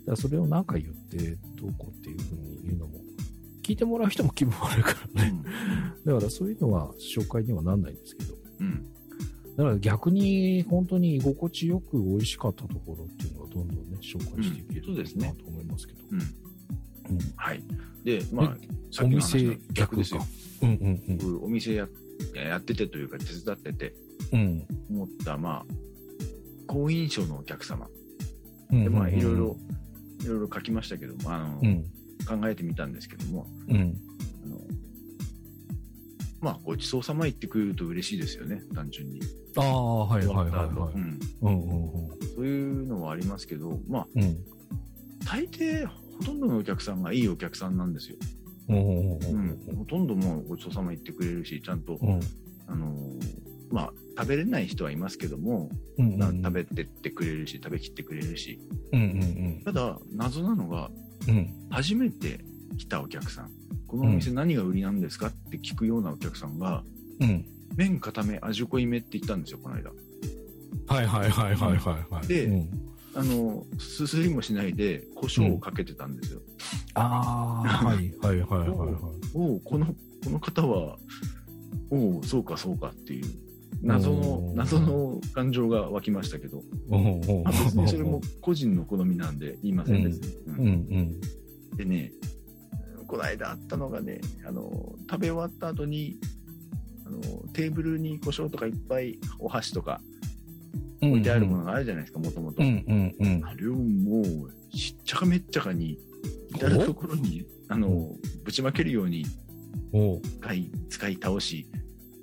[0.07, 3.01] らそれをなんか言ってどうこうっていうふうに言うのも、
[3.63, 5.35] 聞いてもらう人も気分悪いからね。
[6.05, 8.87] だからそういうのは紹介にはなんないんですけど、うん。
[9.57, 16.01] だから逆に本当に居心地よく美味しかったところっていうのはどんどんね、紹介していけるなと思いますけど。
[16.11, 16.21] うん。
[17.11, 17.63] うんはい。
[18.05, 18.57] で、まあ、
[18.91, 20.27] さおっきの話の店逆ですか？
[20.63, 21.19] うんうんうん。
[21.19, 21.89] 僕、お店や
[22.35, 23.95] やっててというか、手伝ってて
[24.33, 24.67] うん。
[24.91, 25.75] 思った、まあ、
[26.67, 27.89] 好印象のお客様。
[28.71, 29.57] うんで、まあ、いろいろ、
[30.23, 31.85] いろいろ書きましたけども、あの、うん。
[32.27, 33.77] 考えてみたんですけども、うん。
[34.45, 34.61] あの、
[36.41, 39.21] まあ、ごちそうさま言ってくれると嬉しいですよね、単純に。
[39.57, 40.95] ああ、はいはいはいはい。
[40.95, 41.21] うん。
[41.43, 42.19] うんうんうん。
[42.35, 44.37] そういうのはありますけど、まあ、うん。
[45.25, 45.87] 大抵、
[46.19, 48.17] ほとんどのお客さんがいいお客さんなんですよ。
[48.69, 49.77] うんうんううんん。
[49.77, 52.21] ほとんどもうごちそうさま言ってくれるし、ちゃんと、うん。
[52.67, 58.59] あのーまあ、食べれない人はいますけども、うんな食べてってくれるし、食べきってくれるし。
[58.93, 59.05] うんう
[59.61, 60.91] んただ、謎なのが、
[61.29, 61.37] うん。
[61.37, 61.51] うん。
[61.71, 62.41] 初めて
[62.79, 63.51] 来たお客さん。
[63.87, 66.85] このお店何が売りなんですかって聞くようなお客さんが、
[67.21, 67.45] うん。
[67.77, 69.91] 麺固め、味濃いめって言ったんですよ、この間。
[70.87, 72.27] はいはいはいはいはいはい。
[72.27, 72.69] でうん
[73.17, 76.41] あの、すすりもしないで、胡椒をかけてたんですよ。
[76.95, 78.95] ああ、はいはいはいはいはい。
[79.35, 79.95] おおこの、こ
[80.31, 80.99] の方は、
[81.91, 83.27] おおそうかそうかっていう、
[83.83, 86.63] 謎の謎の感情が湧きましたけど、
[87.45, 90.29] あ別にそれも個人の好みなんで言いませんですね。
[90.47, 91.21] ううんん
[91.77, 92.13] でね、
[93.07, 96.17] この間あったのがね、あの、食べ終わった後に、
[97.07, 97.21] あの、
[97.53, 100.14] テーブルに胡椒とかいっぱいお箸とかうん。
[101.01, 102.63] 置いてあるものがあるじゃないですか、もともと。
[102.63, 105.99] あれをもう、しっちゃかめっちゃかに、
[106.55, 109.25] 至るところに、あの、ぶちまけるように
[110.41, 111.67] 使い、使い倒し、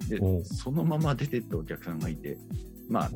[0.10, 2.38] でそのまま出てったお客さんがいて、
[2.90, 3.10] まあ、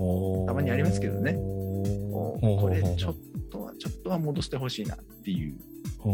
[0.47, 1.33] たまにありますけどね。
[1.33, 3.15] これちょっ
[3.51, 5.57] とは、ちょっとは戻してほしいなっていう。
[6.05, 6.09] う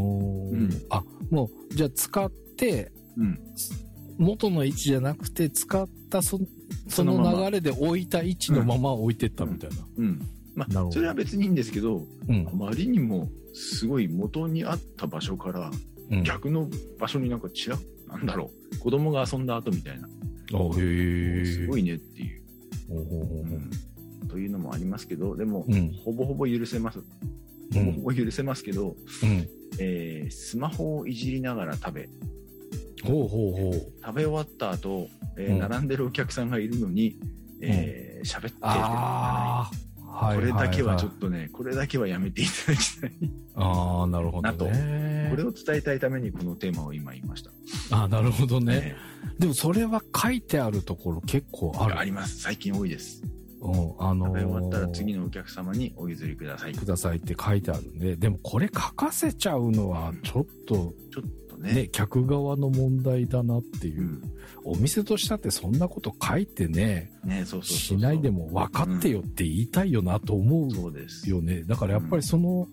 [0.56, 0.70] ん。
[0.90, 3.40] あ、もう、じゃあ使って、うん。
[4.22, 6.46] 元の位置じゃなくて、使ったそそ
[6.88, 9.76] その流れで置いた位置のまま置いてったみたいな。
[9.98, 10.22] うん。
[10.56, 12.56] まそれは別にいいんですけど、うんあ。
[12.56, 15.72] まりにも、すごい元にあった場所から、
[16.12, 16.24] うん。
[16.24, 20.08] 逆の場所になんかちら、なんだろう、子供が遊んだ後みたいな、
[20.54, 21.46] おへえ。
[21.46, 22.44] すごいねっていう、
[22.90, 23.70] おうん
[24.28, 27.00] というのもありますけど、でも、うんほぼほぼ許せます。
[27.00, 27.04] う
[27.74, 29.48] ほぼんほぼ許せますけど、うん。
[29.80, 32.10] えースマホをいじりながら食べ、
[33.04, 33.74] ほうほうほう。
[34.04, 37.18] 食べ終わった後、えーうん並んでるお客さんがいるのに、
[37.62, 39.72] えー喋ってるあ
[40.36, 43.12] これだけはちょっっとね、これだけはやめていただきたい。
[43.56, 43.62] と。
[43.62, 45.28] ああ、なるほどなとね。
[45.32, 47.52] これを伝えたいためにこのテーマを今言いました。
[47.96, 48.96] ああ、なるほどね。
[48.96, 48.96] え
[49.40, 51.96] でもそれは書いてあるところ結構ある。
[51.96, 52.42] ーあります。
[52.42, 53.24] 最近多いです。
[53.62, 56.74] うん、あのー食べ終わったら次のお客様にお譲りください。
[56.74, 61.74] ちくださいって書いてあるんで、でもこれ書かせちゃうのはちょっとょっとね。
[61.74, 64.04] ね、客側の問題だなっていうう。
[64.04, 64.22] ん。
[64.64, 67.78] お店としたってそんなこと書いてね、ねそうそう。
[67.78, 70.72] しないでも分かってよって言いたいよなと思う。
[71.30, 71.64] よね。
[71.64, 72.68] だからやっぱりその、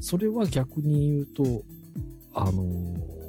[0.00, 1.62] それは逆に言うと、
[2.34, 3.22] あのー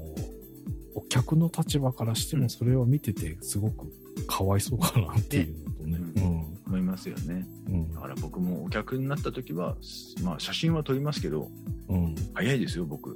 [0.95, 3.87] お客の立場からしてもそれを見ててすごく
[4.27, 6.52] かわいそうかなっていうのとね。
[6.73, 7.45] 思いますよね。
[7.67, 7.93] うん。
[7.93, 9.77] だから僕もお客になった時は、
[10.23, 11.51] まあ写真は撮りますけど、
[11.87, 12.15] うん。
[12.33, 13.15] 早いですよ、僕。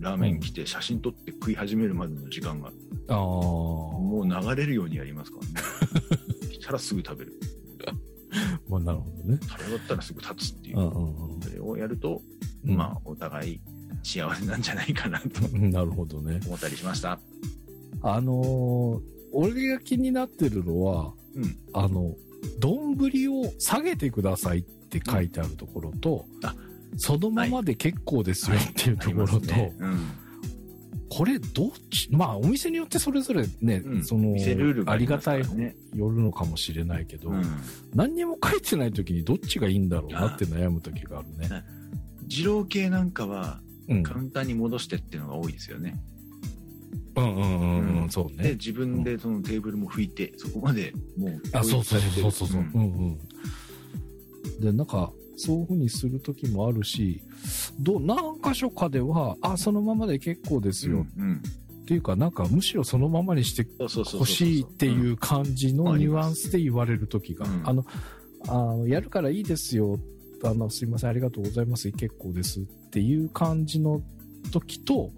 [0.00, 2.68] ラーメン来て写真撮って食い始めるまでの時間が、
[3.08, 3.16] ああ。
[3.16, 5.52] もう流れるようにやりますからね。
[6.50, 7.32] 来たらすぐ食べる。
[8.68, 9.38] まあ、なるほどね。
[9.42, 10.80] 食べ終わったらすぐ立つっていうう。
[10.82, 12.20] んうんうんそれをやると、
[12.66, 12.76] うん。
[12.76, 13.60] まあ、お互い
[14.02, 16.40] 幸せなんじゃないかなとあ、 なるほどね。
[16.46, 17.20] 思ったりしました。
[18.02, 22.16] あのー俺が気になってるのは、うんあの、
[22.58, 22.96] 丼
[23.28, 26.54] を下げてくださいって書いてあるところと、あ
[26.96, 30.10] そのままで結構ですよっていうところと、ありますねうん
[31.10, 35.76] これどっち、まあお店によってそれぞれね、うんその、店ルールがありがありますかたいらね。
[35.94, 37.42] よるのかもしれないけど、うん
[37.94, 41.64] 何にも書いてない時にどっちがいいんだろうなって悩む時があるね。
[42.28, 44.02] 二郎系なんかはうん。
[44.02, 45.98] カウンターに戻してっていうのが多いですよね。
[47.20, 48.44] うんうんうんそうね。
[48.44, 52.60] で自分でそのテーブルも拭いて、そこまでもうあ、そうそうそうそうそう。
[52.60, 53.18] んうんうん。
[54.60, 57.22] で、なんか、そういう風にする時もあるし、
[57.78, 61.06] ど、何箇所かでは、あ、そのままで結構ですよ。
[61.16, 67.86] うんうんっていうか、なんか、むしろそのままにしてそうそうそうそう欲しいっていんう感じのニュアンスで言われる時が、うんあの、
[68.46, 69.98] あのやるからいいですよ。
[70.44, 71.90] あの、すいません、ありがとうございます。
[71.92, 72.60] 結構です。
[72.60, 74.02] っていう感じの
[74.48, 75.10] 時と、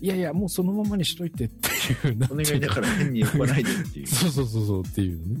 [0.00, 4.06] いやいや、もうそのままにしといてっていう、お願いだから変に呼ばないでっていう。
[4.08, 5.40] そうそうそうそうっていうね。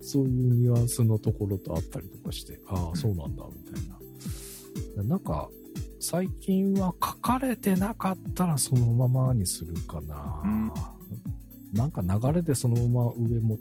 [0.00, 3.88] そういうニュアンスのところとあったりとかして、ああ、そうなんだ、みたい
[4.96, 5.04] な。
[5.04, 5.48] なんか、
[6.00, 10.42] 最近は書かれてなかったらそのままにするかな。
[10.44, 10.72] うん
[11.72, 13.58] なんか流れでそのまま上も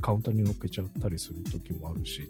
[0.00, 2.28] カウンターに乗っけちゃったりする時もあるし。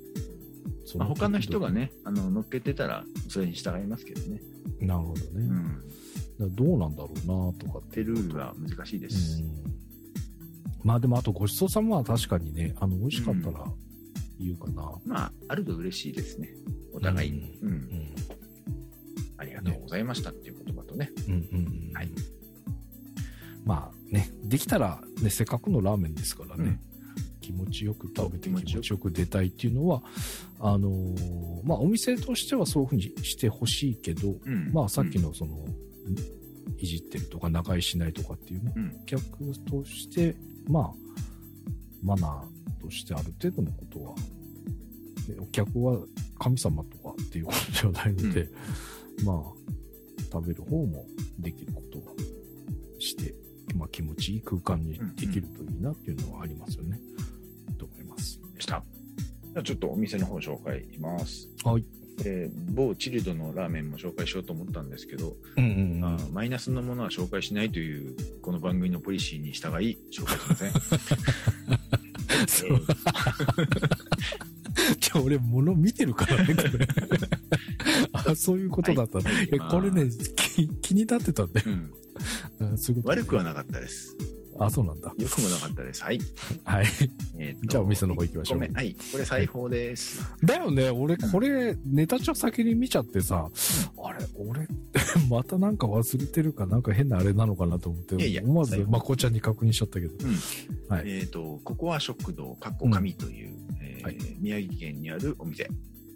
[0.89, 1.81] そまあ、他の人がね。
[1.81, 4.41] ね、あの乗っけてたらそれに従いますけどね。
[4.81, 5.27] なるほどね。
[5.35, 5.83] うん。
[6.39, 9.43] らどうなんだろうなとかっってルールは難しいです。
[9.43, 9.79] うん
[10.85, 13.65] まあでもあとごちそうさまは確かにね、あの、美味しかったら
[14.39, 14.93] 言うかな。
[15.05, 16.51] まあ、あると嬉しいですね。
[16.95, 17.59] お互いに。
[17.61, 17.69] うん。
[17.69, 18.15] うん。
[19.37, 21.11] ありがとうございましたっていう言葉とね。
[21.27, 21.41] うんうん
[21.89, 21.93] うん。
[21.93, 22.09] はい。
[23.65, 26.88] まあね、できたら、ね、せっかくのラーメンですからね、うん
[27.49, 30.03] 気持ちよく食べて気気持ちよく出たいっていうのは、
[30.61, 35.57] あのーまあお店としてはそういうふうにしてほしいけど、うんまあさっきのその、
[36.77, 39.23] いじってるとか長居しないとかっていうね、うん客
[39.65, 40.37] として、
[40.69, 40.93] まあ、
[42.03, 44.23] マナーとしてある程度のことは、ね
[45.41, 45.99] お客は
[46.39, 48.49] 神様とかっていうことではないので、
[49.25, 51.07] まあ、食べる方も
[51.39, 52.05] できることは
[52.99, 53.35] して、
[53.75, 56.99] まあ気持ちいい空間にできるといいなっていうのはありますよね。
[56.99, 57.38] と思います。
[58.59, 58.83] でした。
[59.45, 61.49] じゃあちょっとお店の方紹介します。
[61.65, 61.85] はい。
[62.25, 65.69] えー某チルドのラーメンも紹介しようと思ったんですけど、うんう
[66.01, 70.73] んあ、マイナスのものは紹介しないというこの番組のポリシーに従い紹介しません。
[72.47, 72.81] そう
[75.01, 76.71] じゃあ俺物見てるからね、これ。
[78.13, 79.31] あ、そういうことだったんだ。
[79.31, 81.67] はいいや、これね、気気になってたんだよ。
[82.61, 84.17] うん、あそういうことね悪くはなかったです。
[84.59, 85.13] あ、そうなんだ。
[85.19, 86.03] 良くもなかったです。
[86.03, 86.19] はい。
[86.65, 86.87] はい。
[87.39, 88.97] えじゃあお店の方行きましょうはい。
[89.13, 90.21] これ裁縫です。
[90.43, 93.49] だよね、俺、これ、ネタ帳先に見ちゃってさ、
[94.03, 94.67] あれ、俺、
[95.31, 100.15] またなんか忘れてるかなんか変なあれなのかなと思って、いやいや思わずまこちゃんに確認しちゃったけど。
[100.89, 101.11] はい。
[101.11, 105.69] えっ、と、ここは食堂、かっこ神という、えーはい宮城県にあるお店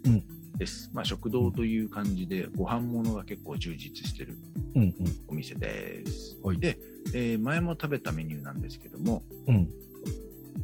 [0.05, 0.23] うん
[0.57, 0.91] です。
[0.93, 4.37] まあ、食堂という感じで、ご飯物が結構充実してる
[4.75, 4.95] うんうん。
[5.27, 6.37] お店です。
[6.43, 6.77] はいで、
[7.13, 9.69] えー前も食べたメニューなんですけども、うん。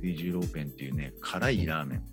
[0.01, 2.03] 水十郎ペンっていうね、辛いラーメン。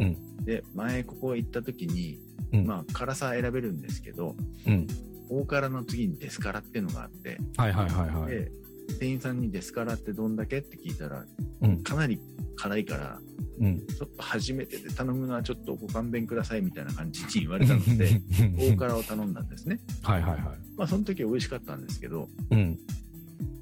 [0.00, 2.20] うんで、前ここ行った時に、
[2.52, 4.86] うんまあ、辛さ選べるんですけど、うん。
[5.28, 8.30] 大辛の次にデス辛っていうのがあって、はいはいはいはい。
[8.30, 8.52] で、
[8.98, 11.24] 店員さんにデス辛ってどんだけって聞いたら、
[11.62, 11.82] うん。
[11.82, 12.20] かなり
[12.56, 13.18] 辛いから、
[13.60, 13.86] うん。
[13.86, 18.20] ちょっと初めてで頼むのはちょっとご勘弁くださいみたいな感じに言われたので、
[18.56, 19.80] 大辛を頼んだんですね。
[20.02, 20.42] はいはいはい。
[20.76, 22.78] まあ、その時は美味しかったんですけど、うん。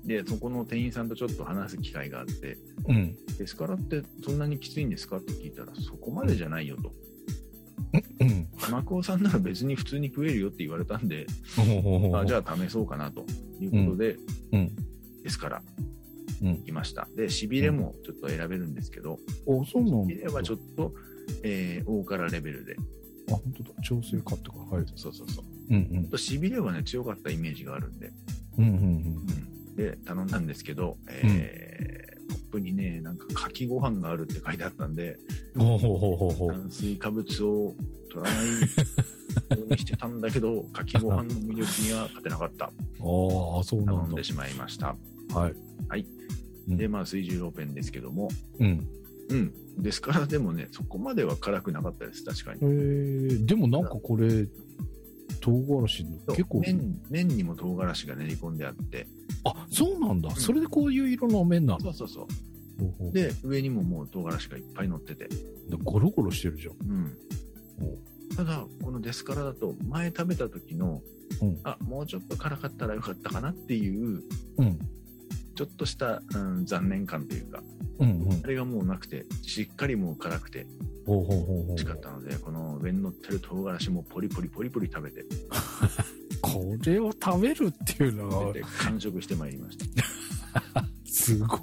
[0.05, 2.59] で、そこの店員さんとちょっと話す機会があって、
[2.89, 3.16] うん。
[3.39, 5.16] デス辛ってそんなにきついんですか？
[5.16, 6.93] って聞いたら、そこまでじゃないよと。
[8.20, 8.49] うん。
[8.70, 11.27] マクオさんなら別に普通に食えるよって言われたんで、
[12.12, 13.25] あじゃあ試そうかなと
[13.61, 14.16] いうことで、
[14.53, 14.72] うん。
[15.25, 15.62] デス辛
[16.43, 17.09] うん行きました。
[17.16, 20.09] で、しびれもちょっと選べるんですけど、お、そうなんだ。
[20.11, 20.93] しびれはちょっと、
[21.43, 22.77] えー大辛レベルで、
[23.31, 23.83] あ、本当だ。
[23.83, 24.57] 調整かってか。
[24.59, 24.85] はい。
[24.95, 25.45] そうそうそう。
[25.70, 28.12] うんうんしびれはね、強かったイメージがあるんで、
[28.59, 35.18] うんうんうん、で、頼んだんですけど、えーポップにね、なんかかきご飯があるって書いてあったんで、
[35.55, 35.62] うん。
[35.62, 36.53] ほうほうほうほうほう。
[36.53, 37.75] 炭水化物を
[38.11, 38.47] 取らない
[39.59, 42.66] ようにしてたんだけど、かきご飯の魅力には勝てなかった。
[42.66, 42.72] ああ、
[43.62, 44.25] そうなんだ頼んで。
[44.25, 44.97] しまいました。
[45.35, 45.55] はい。
[45.89, 46.07] はい。
[46.68, 48.89] うんで、まあ、水十郎ペンですけども、うん。
[49.28, 49.82] うん。
[49.82, 52.61] ですからでもね、そこまでは辛くなかったです、確かに。
[52.62, 54.47] えー、でもなんかこれ、
[55.41, 59.07] 唐辛子の結構、麺麺にも唐辛子が練り込んであって、
[59.45, 60.30] あ、そうなんだ。
[60.30, 62.26] んそれでこういう色の麺なのそうそうそう。
[62.78, 65.28] ほうほうで、上にももう唐辛子がいっぱい乗ってて。
[65.28, 65.37] で
[65.82, 66.74] ゴロゴロしてるじゃん。
[66.91, 67.16] うん。
[68.37, 71.03] ただ、このデスカラだと、前食べた時の、
[71.43, 74.22] うんあ、もうちょっと辛かったらよかったかなっていう、
[74.59, 74.78] うん。
[75.55, 77.63] ちょっとした、うん、残念感というか、
[77.99, 78.47] うんうんあ。
[78.47, 80.67] れがもうなくて、しっかりもう辛くて
[81.07, 81.15] 美
[81.73, 85.25] 味しかったので、この上に乗ってる唐辛子もポリポリポリポリ食べて、
[86.41, 90.85] これを食べるっていうのは食べて完食してまいりました。
[91.05, 91.61] すごい。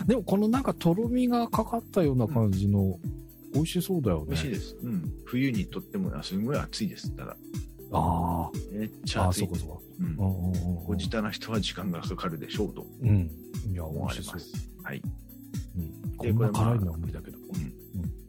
[0.00, 2.98] うん、でもこのなんかとろみがかかったような感じの、
[3.54, 4.26] 美味しそうだよね。
[4.28, 4.76] 美味しいです。
[4.82, 5.12] うん。
[5.24, 7.10] 冬にとっても、あすごい暑いです。
[7.12, 7.36] ただ、
[7.92, 9.22] あめっちあ。
[9.22, 9.52] ああ、ゃ暑いそう。
[9.52, 9.80] かそうか。
[10.00, 13.30] うんうんうんうんご自他な人は時間がかかるでしょうとうん。
[13.70, 14.00] いや、思。
[14.04, 14.52] われます。
[14.82, 15.02] はい。
[15.76, 16.16] うん。
[16.16, 17.38] こでこれまあ辛いのは無理だけど。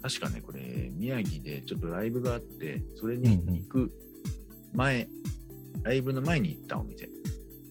[0.02, 3.92] 確かね、これ、宮城でちょっとライブがあって、それに行く
[4.74, 5.10] 前、
[5.84, 7.10] ライブの前に行ったお店。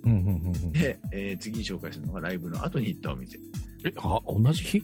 [0.04, 0.72] うんうんうんうん。
[0.72, 3.38] で、えー次に紹介するのがライブの後に行ったお店。
[3.86, 4.82] え、あ、同じ日？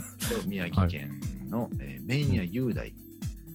[0.48, 1.10] 宮城県
[1.50, 2.94] の、えー麺屋雄大、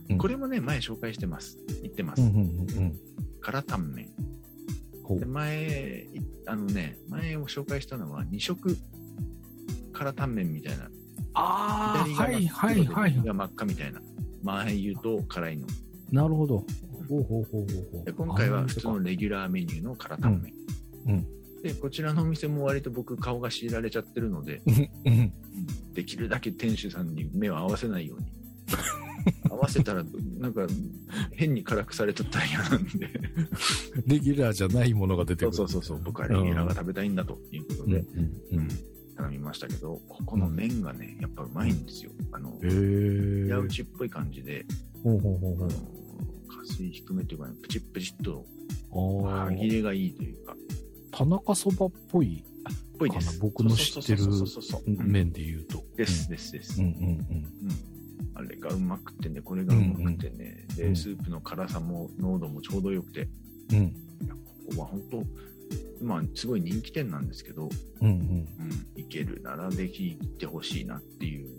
[0.10, 1.58] うんこれもね、前紹介してます。
[1.84, 2.22] 行ってます。
[2.22, 2.44] うんうんうんう
[2.82, 3.00] ん。
[3.42, 5.20] 辛タンメン。
[5.20, 5.26] で。
[5.26, 8.76] 前、いあのね、前を紹介したのは二色
[9.94, 10.90] 辛タンメンみたいな。
[11.36, 13.28] ああ、はいはいはい右。
[13.28, 14.02] が真っ赤みたいな。
[14.42, 15.68] 前言うと辛いの。
[16.12, 16.66] なるほど。
[17.08, 18.06] ほうほうほうほうほう。
[18.06, 20.54] で今回は普通のあレギュラーメニューの辛タンメン。
[21.06, 21.28] うんうん
[21.62, 24.62] で、こちらのお店も割と僕顔が強いられちゃってるので、
[25.94, 28.32] できるだけ店主さんに目を合わせないように。
[29.50, 30.04] 合わせたら、
[30.38, 30.68] なんか
[31.32, 33.10] 変に辛くされちゃったら嫌なんで。
[34.06, 35.54] レギュラーじゃないものが出てくる。
[35.56, 38.20] そうそうそうそう、僕はレギュラーが食べたいんだということで、うん
[38.52, 38.68] うんうん。
[39.16, 42.12] 頼みましたけど、ここの麺がね、やっぱうまいんですよ。
[42.32, 43.48] あの、へえ。
[43.48, 44.66] 矢打ちっぽい感じで、
[45.04, 45.70] ほうほうほうほう
[46.48, 48.46] 加水低めというかね、プチップチッと
[48.92, 50.56] あ歯切れがいいというか、
[51.12, 52.44] あ、田中そばっぽい
[53.00, 53.40] ぽいです。
[53.40, 55.84] 僕の知ってるそうそうそうそうそううん麺で言うと。
[55.96, 56.88] です、です、ですうん。
[56.88, 57.99] うんうん
[58.40, 63.28] あれがうまくてね、これがうまくてね、で、うんスープの辛さも濃度もちょうどよくて、
[63.74, 63.92] うん。
[63.92, 63.96] こ
[64.76, 67.70] こは本当、まあ、すごい人気店なんですけど、
[68.02, 68.48] うんうん、
[68.96, 71.50] 行けるならぜひ行ってほしいなっていう。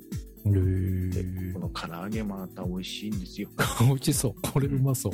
[0.47, 1.11] うん。
[1.11, 1.61] でへえこ。
[1.61, 3.51] の唐揚げまた美味しいんですよ。
[3.81, 4.35] 美味しそう。
[4.41, 5.13] これうまそう。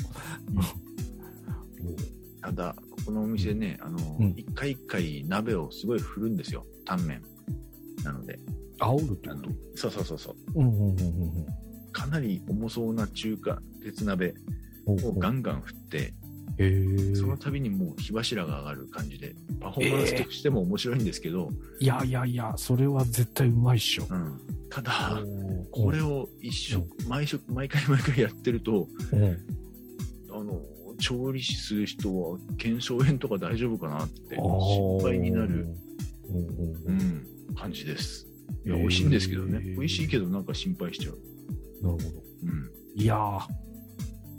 [2.41, 6.65] ただ、ここのお店ね、あのうん、一回一回鍋をすごい振るんですよ。
[6.85, 7.23] タンメン。
[8.05, 8.39] なので、
[8.79, 9.51] 煽るってこと？
[9.75, 10.37] そうそうそうそう。
[10.55, 11.47] うんうんうんうん
[11.93, 14.35] かなり重そうな中華、鉄鍋
[14.87, 15.05] うん。
[15.07, 16.15] をガンガン振って。
[17.15, 24.07] その度にもう火柱が上がる感じで、パフォーマンスとしても面白いんですけど、いやいやいや、それは絶対うまいっしょ。
[24.09, 24.41] うん、
[24.71, 25.23] ただ、
[25.71, 29.25] ここれを一食、毎食、毎回毎回やってると、うん。
[30.31, 30.63] あの、
[30.99, 35.69] 調理師する人は、腱鞘炎とか大丈夫かなって心配になる、。
[36.87, 38.27] うん、感じです。
[38.65, 39.61] いや、美味しいんですけどね。
[39.61, 41.19] 美味しいけどなんか心配しちゃう。
[41.83, 42.23] なるほど。
[42.45, 42.71] うん。
[42.95, 43.41] いやー、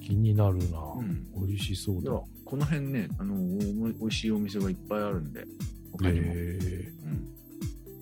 [0.01, 2.11] 気になるな、うん美味しそうだ。
[2.45, 3.57] この辺ね、あの、お
[3.99, 5.45] 美味しいお店がいっぱいあるんで、
[5.91, 6.27] 他にも。
[6.27, 6.93] へえ。
[7.03, 7.27] うん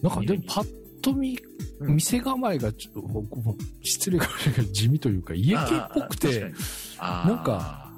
[0.02, 0.68] なんかでもパッ
[1.02, 1.38] と見、
[1.80, 6.54] うん店構えがちょっと、もう失礼かもしれないけど地味というか、家系っぽくて
[7.00, 7.92] なんか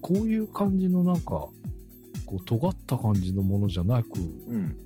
[0.00, 1.48] こういう感じのなんか、
[2.26, 4.76] こう、尖った感じのものじゃなくうん。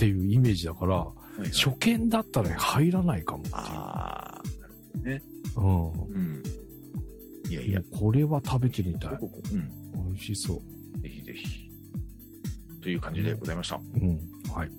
[0.00, 3.54] っていうイメージだから、はいはい初見だったら入らないかもっていう。
[3.56, 5.22] ああ、なるほどね。
[5.56, 5.90] うん。
[5.92, 6.42] うん。
[7.48, 9.16] いやいや、これは食べてみたい。
[9.16, 10.12] ここうん。
[10.12, 11.00] 美味しそう。
[11.00, 11.70] ぜひぜひ。
[12.82, 13.76] という感じでございました。
[13.76, 14.18] うん。
[14.52, 14.68] はい。
[14.68, 14.70] あ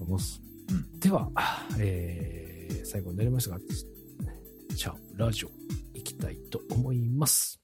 [0.00, 0.42] ります。
[0.68, 1.30] うんでは、
[1.78, 3.60] えー、最後になりましたが、
[4.74, 5.50] じゃあ、ラジオ
[5.94, 7.63] 行きたいと思います。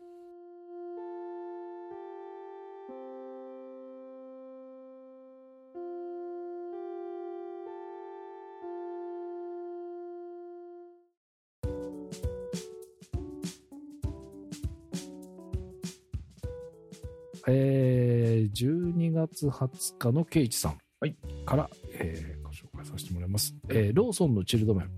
[19.26, 21.16] 月20日のケイチさんはい
[21.46, 23.54] から、えーご紹介させてもらいます。
[23.68, 24.90] えーローソンのチルド麺。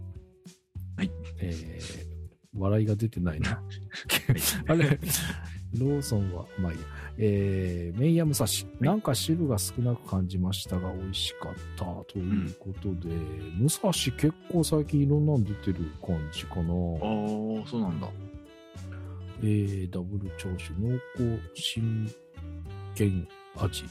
[0.97, 1.11] はい。
[1.39, 2.13] えー
[2.59, 3.63] 笑いが出てないな。
[4.69, 5.01] あれ、
[5.79, 6.85] ローソンは、まあいいや。
[7.17, 8.67] えー、メイヤムサシ。
[8.81, 11.85] なんか汁が少なく感じましたが、美味しかった。
[12.13, 13.09] ということで、
[13.57, 16.63] 武蔵結構最近いろんなの出てる感じかな。
[16.63, 16.67] ああ、
[17.67, 18.11] そうなんだ。
[19.43, 22.11] えー、ダブルチャーシュー、濃厚真
[22.95, 23.85] 剣味。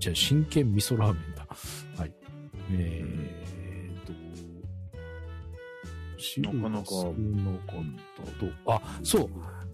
[0.00, 1.46] じゃあ、真剣味噌ラーメンだ。
[1.98, 2.12] はい。
[2.72, 4.12] えーと、
[6.16, 8.34] 汁なかなか少なかっ
[8.64, 8.74] たと。
[8.74, 9.30] あ、そう。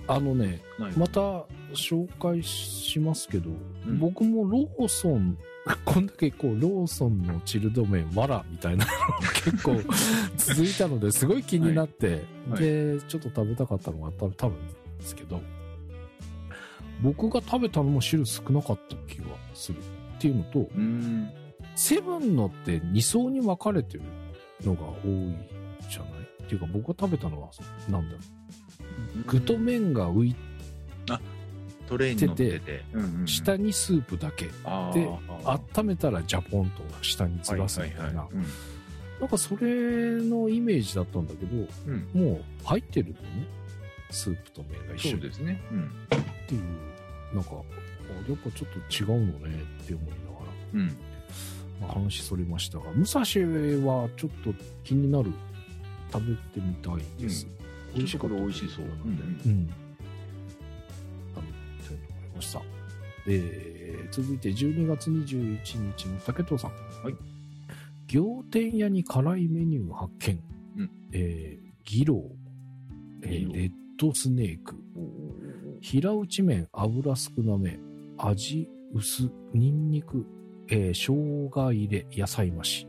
[0.09, 0.63] あのね、
[0.97, 1.21] また
[1.73, 3.53] 紹介しますけど、う
[3.91, 5.39] ん僕もローソン、
[5.85, 8.97] こんだけこう、ローソンのチルド麺、わらみたいなのが
[9.33, 9.81] 結構
[10.37, 14.59] 続いたのですごい気になって、はいで、ちょっと食べたかったのが多分多分
[14.99, 15.41] ですけど、
[17.01, 19.81] 僕が食べたのも汁少なかった気がする
[20.17, 20.69] っていうのと。
[21.75, 24.03] セブンのって2層に分かれてる
[24.65, 25.35] のが多い
[25.91, 26.11] じゃない？
[26.45, 27.51] っていうか僕が食べたのは、
[27.91, 28.21] なんだろう。
[29.27, 30.35] 具と麺が浮い
[31.87, 32.85] トレイに乗ってて、
[33.27, 34.47] 下にスープだけ。
[34.47, 34.53] で
[35.45, 38.27] 温めたらジャポンと下にずらすみたいな。
[38.33, 38.45] うん
[39.19, 39.67] なんかそれ
[40.23, 43.47] のイメージだったんだけど、うんもう入ってるのね。
[44.11, 45.63] スープと麺が一緒にっそうですね。
[45.73, 45.91] うん。
[46.47, 47.96] ていう、なんか、あ
[48.29, 50.53] やっぱちょっと違うのねって思いながら。
[50.75, 50.87] うん。
[51.81, 53.21] まあ、話それましたが、武蔵
[53.87, 54.55] はちょっと
[54.85, 55.31] 気になる、
[56.13, 57.47] 食べてみたいです。
[57.95, 58.87] 美味しこれ美味しそう。
[58.87, 59.69] なうんのでうん。
[61.35, 62.63] 食べたいと思いました。
[63.27, 65.61] で、続いて12月21
[65.97, 66.71] 日の竹藤さん。
[67.05, 67.15] はい。
[68.13, 70.41] 仰天屋に辛いメニュー発見。
[70.79, 72.21] うんえー、ギロー、
[73.23, 74.77] えーギローレッドスネーク、
[75.81, 77.79] 平打ち麺油少なめ、
[78.19, 80.27] 味薄、ニンニク、
[80.69, 82.87] えー、生姜入れ、野菜増し。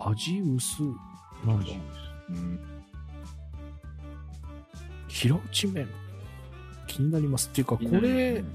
[0.00, 0.82] 味薄、
[1.46, 1.66] なんだ
[2.30, 2.60] うん。
[5.08, 5.88] 平打ち麺。
[6.86, 7.48] 気になります。
[7.48, 8.46] っていうか、こうれん、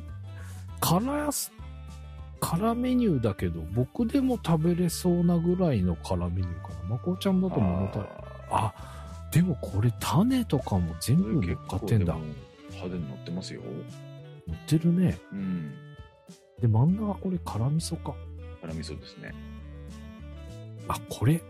[0.79, 1.51] 辛やす、
[2.39, 6.89] 辛メニューだけど、僕でも食べれそうなぐらいの辛メニューかな。
[6.89, 8.01] まこちゃんだと物足り
[8.51, 12.15] ああ、でもこれ種とかも全ー部乗っかってんだ。
[12.71, 13.61] 派手に乗ってますよ。
[14.47, 15.17] 乗ってるね。
[15.31, 15.73] うん。
[16.61, 18.15] で、真ん中これ辛味噌か。
[18.61, 19.33] 辛味噌ですね。
[20.87, 21.41] あ、これ、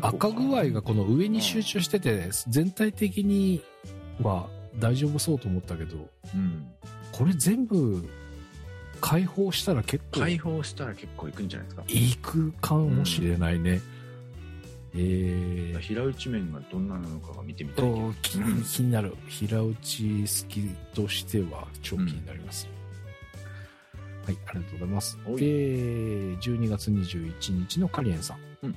[0.00, 3.62] 赤具合がこの上に集中してて、全体的に
[4.22, 4.48] は
[4.78, 6.66] 大丈夫そうと思ったけど、うん。
[7.12, 8.08] これ全部
[9.00, 11.84] 解放したら結構解放したら結構いくんじゃないですか。
[11.88, 13.80] いくかもしれないね。
[14.94, 17.90] えー、平打ち麺がどんななのかが見てみたい
[18.22, 18.34] 気
[18.82, 19.14] になる。
[19.28, 20.62] 平打ち好き
[20.94, 22.80] としては超気になります、はい
[24.46, 25.18] ありがとうございます。
[25.24, 25.36] はい。
[25.36, 25.46] で
[26.36, 28.76] 12月21日のカリエンさん、うん。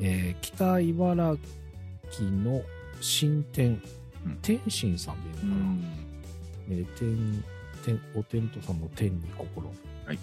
[0.00, 1.36] えー北茨
[2.10, 2.62] 城の
[3.00, 3.80] 新店、
[4.26, 4.38] うん。
[4.42, 5.84] 天心さんでいいのかな、うん。
[6.68, 7.44] えー、天
[7.84, 9.72] 天お天道さんの天に心、
[10.04, 10.18] はい。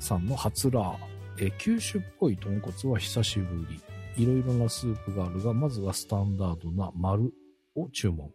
[0.00, 0.96] さんの初ラー、
[1.38, 3.80] えー九州っぽい豚骨は久しぶり
[4.16, 7.32] いろいろなスープがあるがまずはスタンダードな丸
[7.74, 8.30] を注文。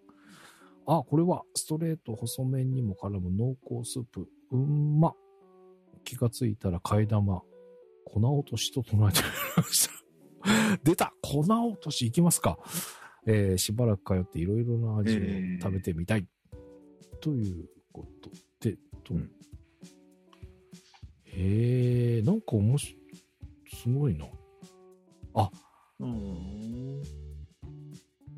[0.85, 4.27] あこれはストレート細麺にも絡む濃厚スープ。
[4.51, 5.13] うんま。
[6.03, 7.41] 気がついたら替え玉。
[8.05, 9.21] 粉落としと唱えて
[9.55, 10.79] ました。
[10.83, 11.13] 出た。
[11.21, 12.57] 粉落としいきますか。
[13.25, 15.19] えーしばらく通っていろいろな味を
[15.61, 16.27] 食べてみたい、
[17.21, 19.13] ということで、と。
[19.13, 19.31] うん。
[21.25, 22.97] へえ、なんか面白い、
[23.67, 24.25] すごいな。
[25.99, 27.03] うん。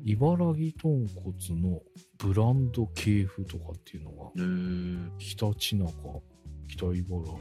[0.04, 1.80] 茨城豚骨の
[2.18, 5.92] ブランド系譜とかっていうのが、えー、ひたちなか、
[6.68, 7.38] 北茨城、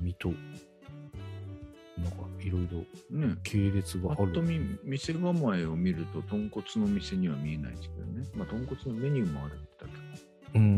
[0.00, 0.28] 水戸、
[2.02, 2.78] なんかいろいろ
[3.16, 3.36] ね。
[3.42, 4.16] 系列がある。
[4.18, 8.26] ぱっと見、店構えを見ると、豚骨の店には見えないですけどね。
[8.34, 9.86] まあ、豚骨のメニューもあるんだ
[10.52, 10.70] けうんうん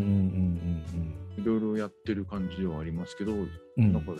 [1.37, 3.49] うんど、いろいろやってる感じではありますけど、うんうん。
[3.79, 4.13] うんなんか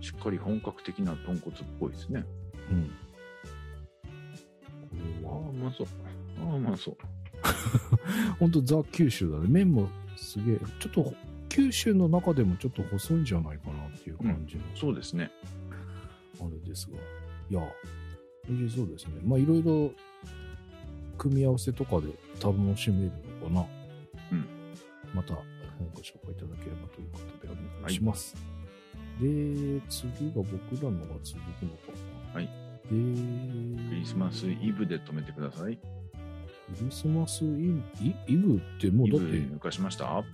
[0.00, 2.24] しっかり本格的な豚骨っぽいですね。
[2.70, 2.90] うん。
[5.60, 5.86] まそう。
[6.44, 6.96] ああ、うまそう。
[8.38, 9.46] ほんとザ・九州だね。
[9.48, 11.14] 麺もすげえ、ちょっと
[11.48, 15.30] 九州の中でもちょっと細いんじゃないかなっていう感じの、そうですね。
[16.40, 16.96] あれですが。
[17.50, 17.60] いや、
[18.48, 19.20] 美味しそうですね。
[19.24, 19.92] まあいろいろ
[21.18, 22.08] 組み合わせとかで
[22.42, 23.66] 楽しめるのかな。
[24.32, 24.46] うん。
[25.14, 28.34] またご紹介いただければということでお願いします。
[29.20, 30.52] で、次が僕
[30.82, 31.92] らのが続くのか
[32.32, 32.34] な。
[32.34, 32.69] はい。
[32.90, 35.76] で、クリスマスイブで止めてください。
[35.76, 40.24] クリスマスイブ、イイブってもうイだって、ブ抜かしましたは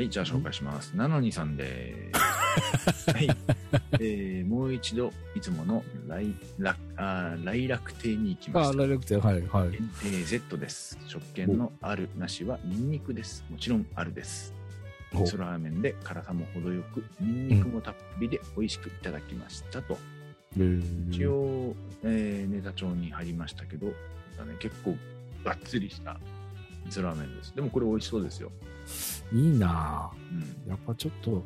[0.00, 0.92] い、じゃあ紹介します。
[0.94, 2.12] ナノニさんで
[2.94, 3.10] す。
[3.10, 3.28] はい。
[4.00, 8.78] えー、もう一度、いつもの来楽あー来楽亭に行きまあ、した。
[8.78, 9.70] ライラクテはい、はい。
[9.70, 10.98] 限定 Z です。
[11.06, 13.44] 食券のあるなしはニンニクです。
[13.50, 14.54] もちろんあるです。
[15.14, 19.94] お味噌ラーメンで辛さも程よく、ニンニクもたっぷりで美味しくいただきましたと。
[19.94, 20.17] えー
[20.56, 21.74] 一応、
[22.04, 23.92] えーネタ帳に入りましたけど、ね、
[24.60, 24.96] 結構
[25.44, 26.18] がっつりした
[26.86, 27.54] 味噌ラーメンです。
[27.54, 28.50] でもこれ美味しそうですよ。
[29.32, 30.38] いいなうん。
[30.66, 31.44] ぁやっぱちょっと、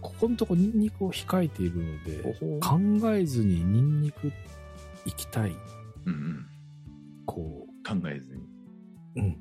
[0.00, 4.32] ここのとこニンニクを控えているので、考えずにニンニク
[5.04, 5.56] 行きたい、
[6.06, 6.46] うんうん。
[7.26, 8.42] こ考えずに。
[9.16, 9.38] う、うん、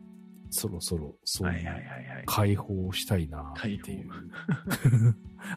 [0.49, 2.23] そろそろそうはいいうはいはいはい。
[2.25, 4.09] 解放したいなって解いう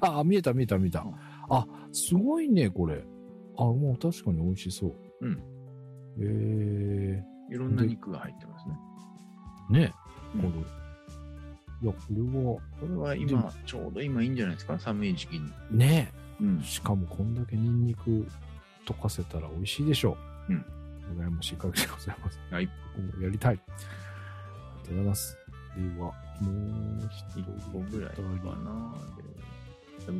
[0.01, 0.19] 放。
[0.21, 1.15] あ、見えた見えた見えたうん。
[1.49, 3.05] あ、すごいね、これ。
[3.59, 4.95] あ、もう確かに美味しそう。
[5.21, 5.43] うん。
[6.21, 8.75] えいろんな肉が入ってますね。
[9.71, 9.93] ー、ね、
[10.35, 10.55] うんこれ。
[11.83, 14.79] いや、これは、これはで今、ちょうど今いいんじゃないですか？
[14.79, 15.51] 寒い時期に。
[15.71, 16.63] ね、うん。
[16.63, 18.27] しかもこんだけニンニク
[18.87, 20.17] 溶かせたら美味しいでしょ
[20.49, 20.53] う。
[20.53, 20.65] うん。
[21.19, 22.39] 羨ましい限りでございます。
[22.51, 22.69] はい。
[23.21, 23.55] やりたい。
[23.55, 23.75] ありが
[24.85, 25.37] とうございます。
[25.77, 26.13] では、も
[27.03, 28.95] う一一個ぐらいかな。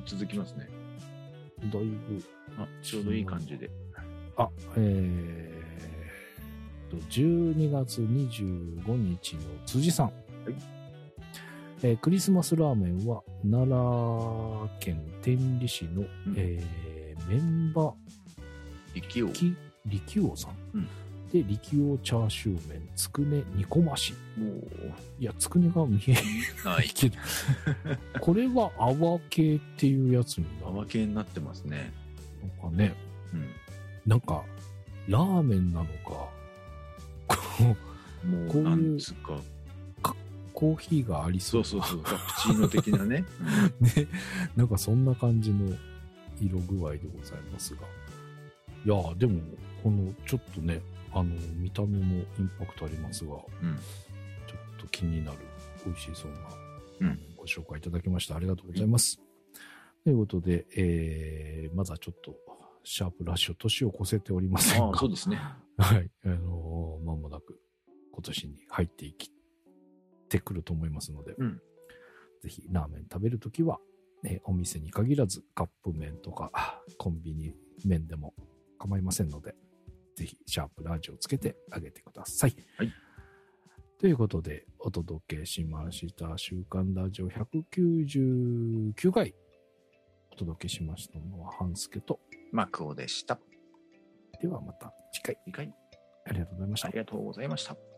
[0.07, 0.69] 続きますね。
[1.73, 2.23] だいぶ、
[2.59, 3.71] あ、ちょうどいい感じで。
[4.37, 10.13] あ、えーと、12月25日の辻さん。
[11.83, 17.93] えークリスマスラーメンは奈良県天理市の、んえーメンバ
[18.95, 19.29] 息を。
[19.29, 19.55] き
[19.87, 20.53] 力王さん。
[20.75, 20.89] うん
[21.33, 24.15] で、力王チャーシュー麺、つくね煮込まし。
[24.39, 24.69] もう、
[25.19, 26.15] いや、つくねが見え
[26.63, 26.77] はい。
[26.79, 27.17] な いけど。
[28.21, 31.93] これは泡系っていうやつになる泡系になってますね。
[32.45, 32.95] のかね。
[33.33, 33.49] うん。
[34.07, 34.45] なんか、
[35.09, 36.29] ラーメンなのか、
[37.29, 37.37] こ
[38.25, 39.41] うもう、こういうなんつうか、
[40.53, 43.25] コーヒーがありそそううそうそう、カプチーノ的なね。
[43.81, 44.09] ね、
[44.57, 45.77] なんかそんな感じの
[46.41, 47.83] 色具合でございますが。
[48.85, 49.41] いやーでも、
[49.83, 50.81] このちょっとね、
[51.13, 53.41] あの、見た目もインパクトありますが、うん
[54.47, 55.39] ちょっと気になる、
[55.85, 56.33] 美味しそう
[57.01, 59.21] な、うんご紹介いただきましてありがとうございます。
[60.05, 62.37] ということで、えー、まずはちょっと、
[62.85, 65.41] シャープラッシュ、年を越せておりませんが、ああ、そうですね。
[65.79, 66.11] はい。
[66.25, 67.59] あのー、間もなく
[68.13, 69.31] 今年に入っていき
[70.29, 71.61] てくると思いますので、うん
[72.43, 73.81] ぜひラーメン食べるときは、
[74.23, 77.55] ね、お店に限らずカップ麺とかコンビニ
[77.87, 78.35] 麺でも
[78.79, 79.55] 構いませんので、
[80.15, 82.55] ぜひシャープラジオをつけてあげてください。
[82.77, 82.93] はい。
[83.99, 89.35] ということで、お届けしました週刊ラジオ199回
[90.35, 92.19] お届けしましたのは半助と、
[92.53, 93.39] マクオでした。
[94.41, 95.73] ではまた次回次回、
[96.27, 96.99] ありがとうございましたあり。
[96.99, 97.94] がとうございました。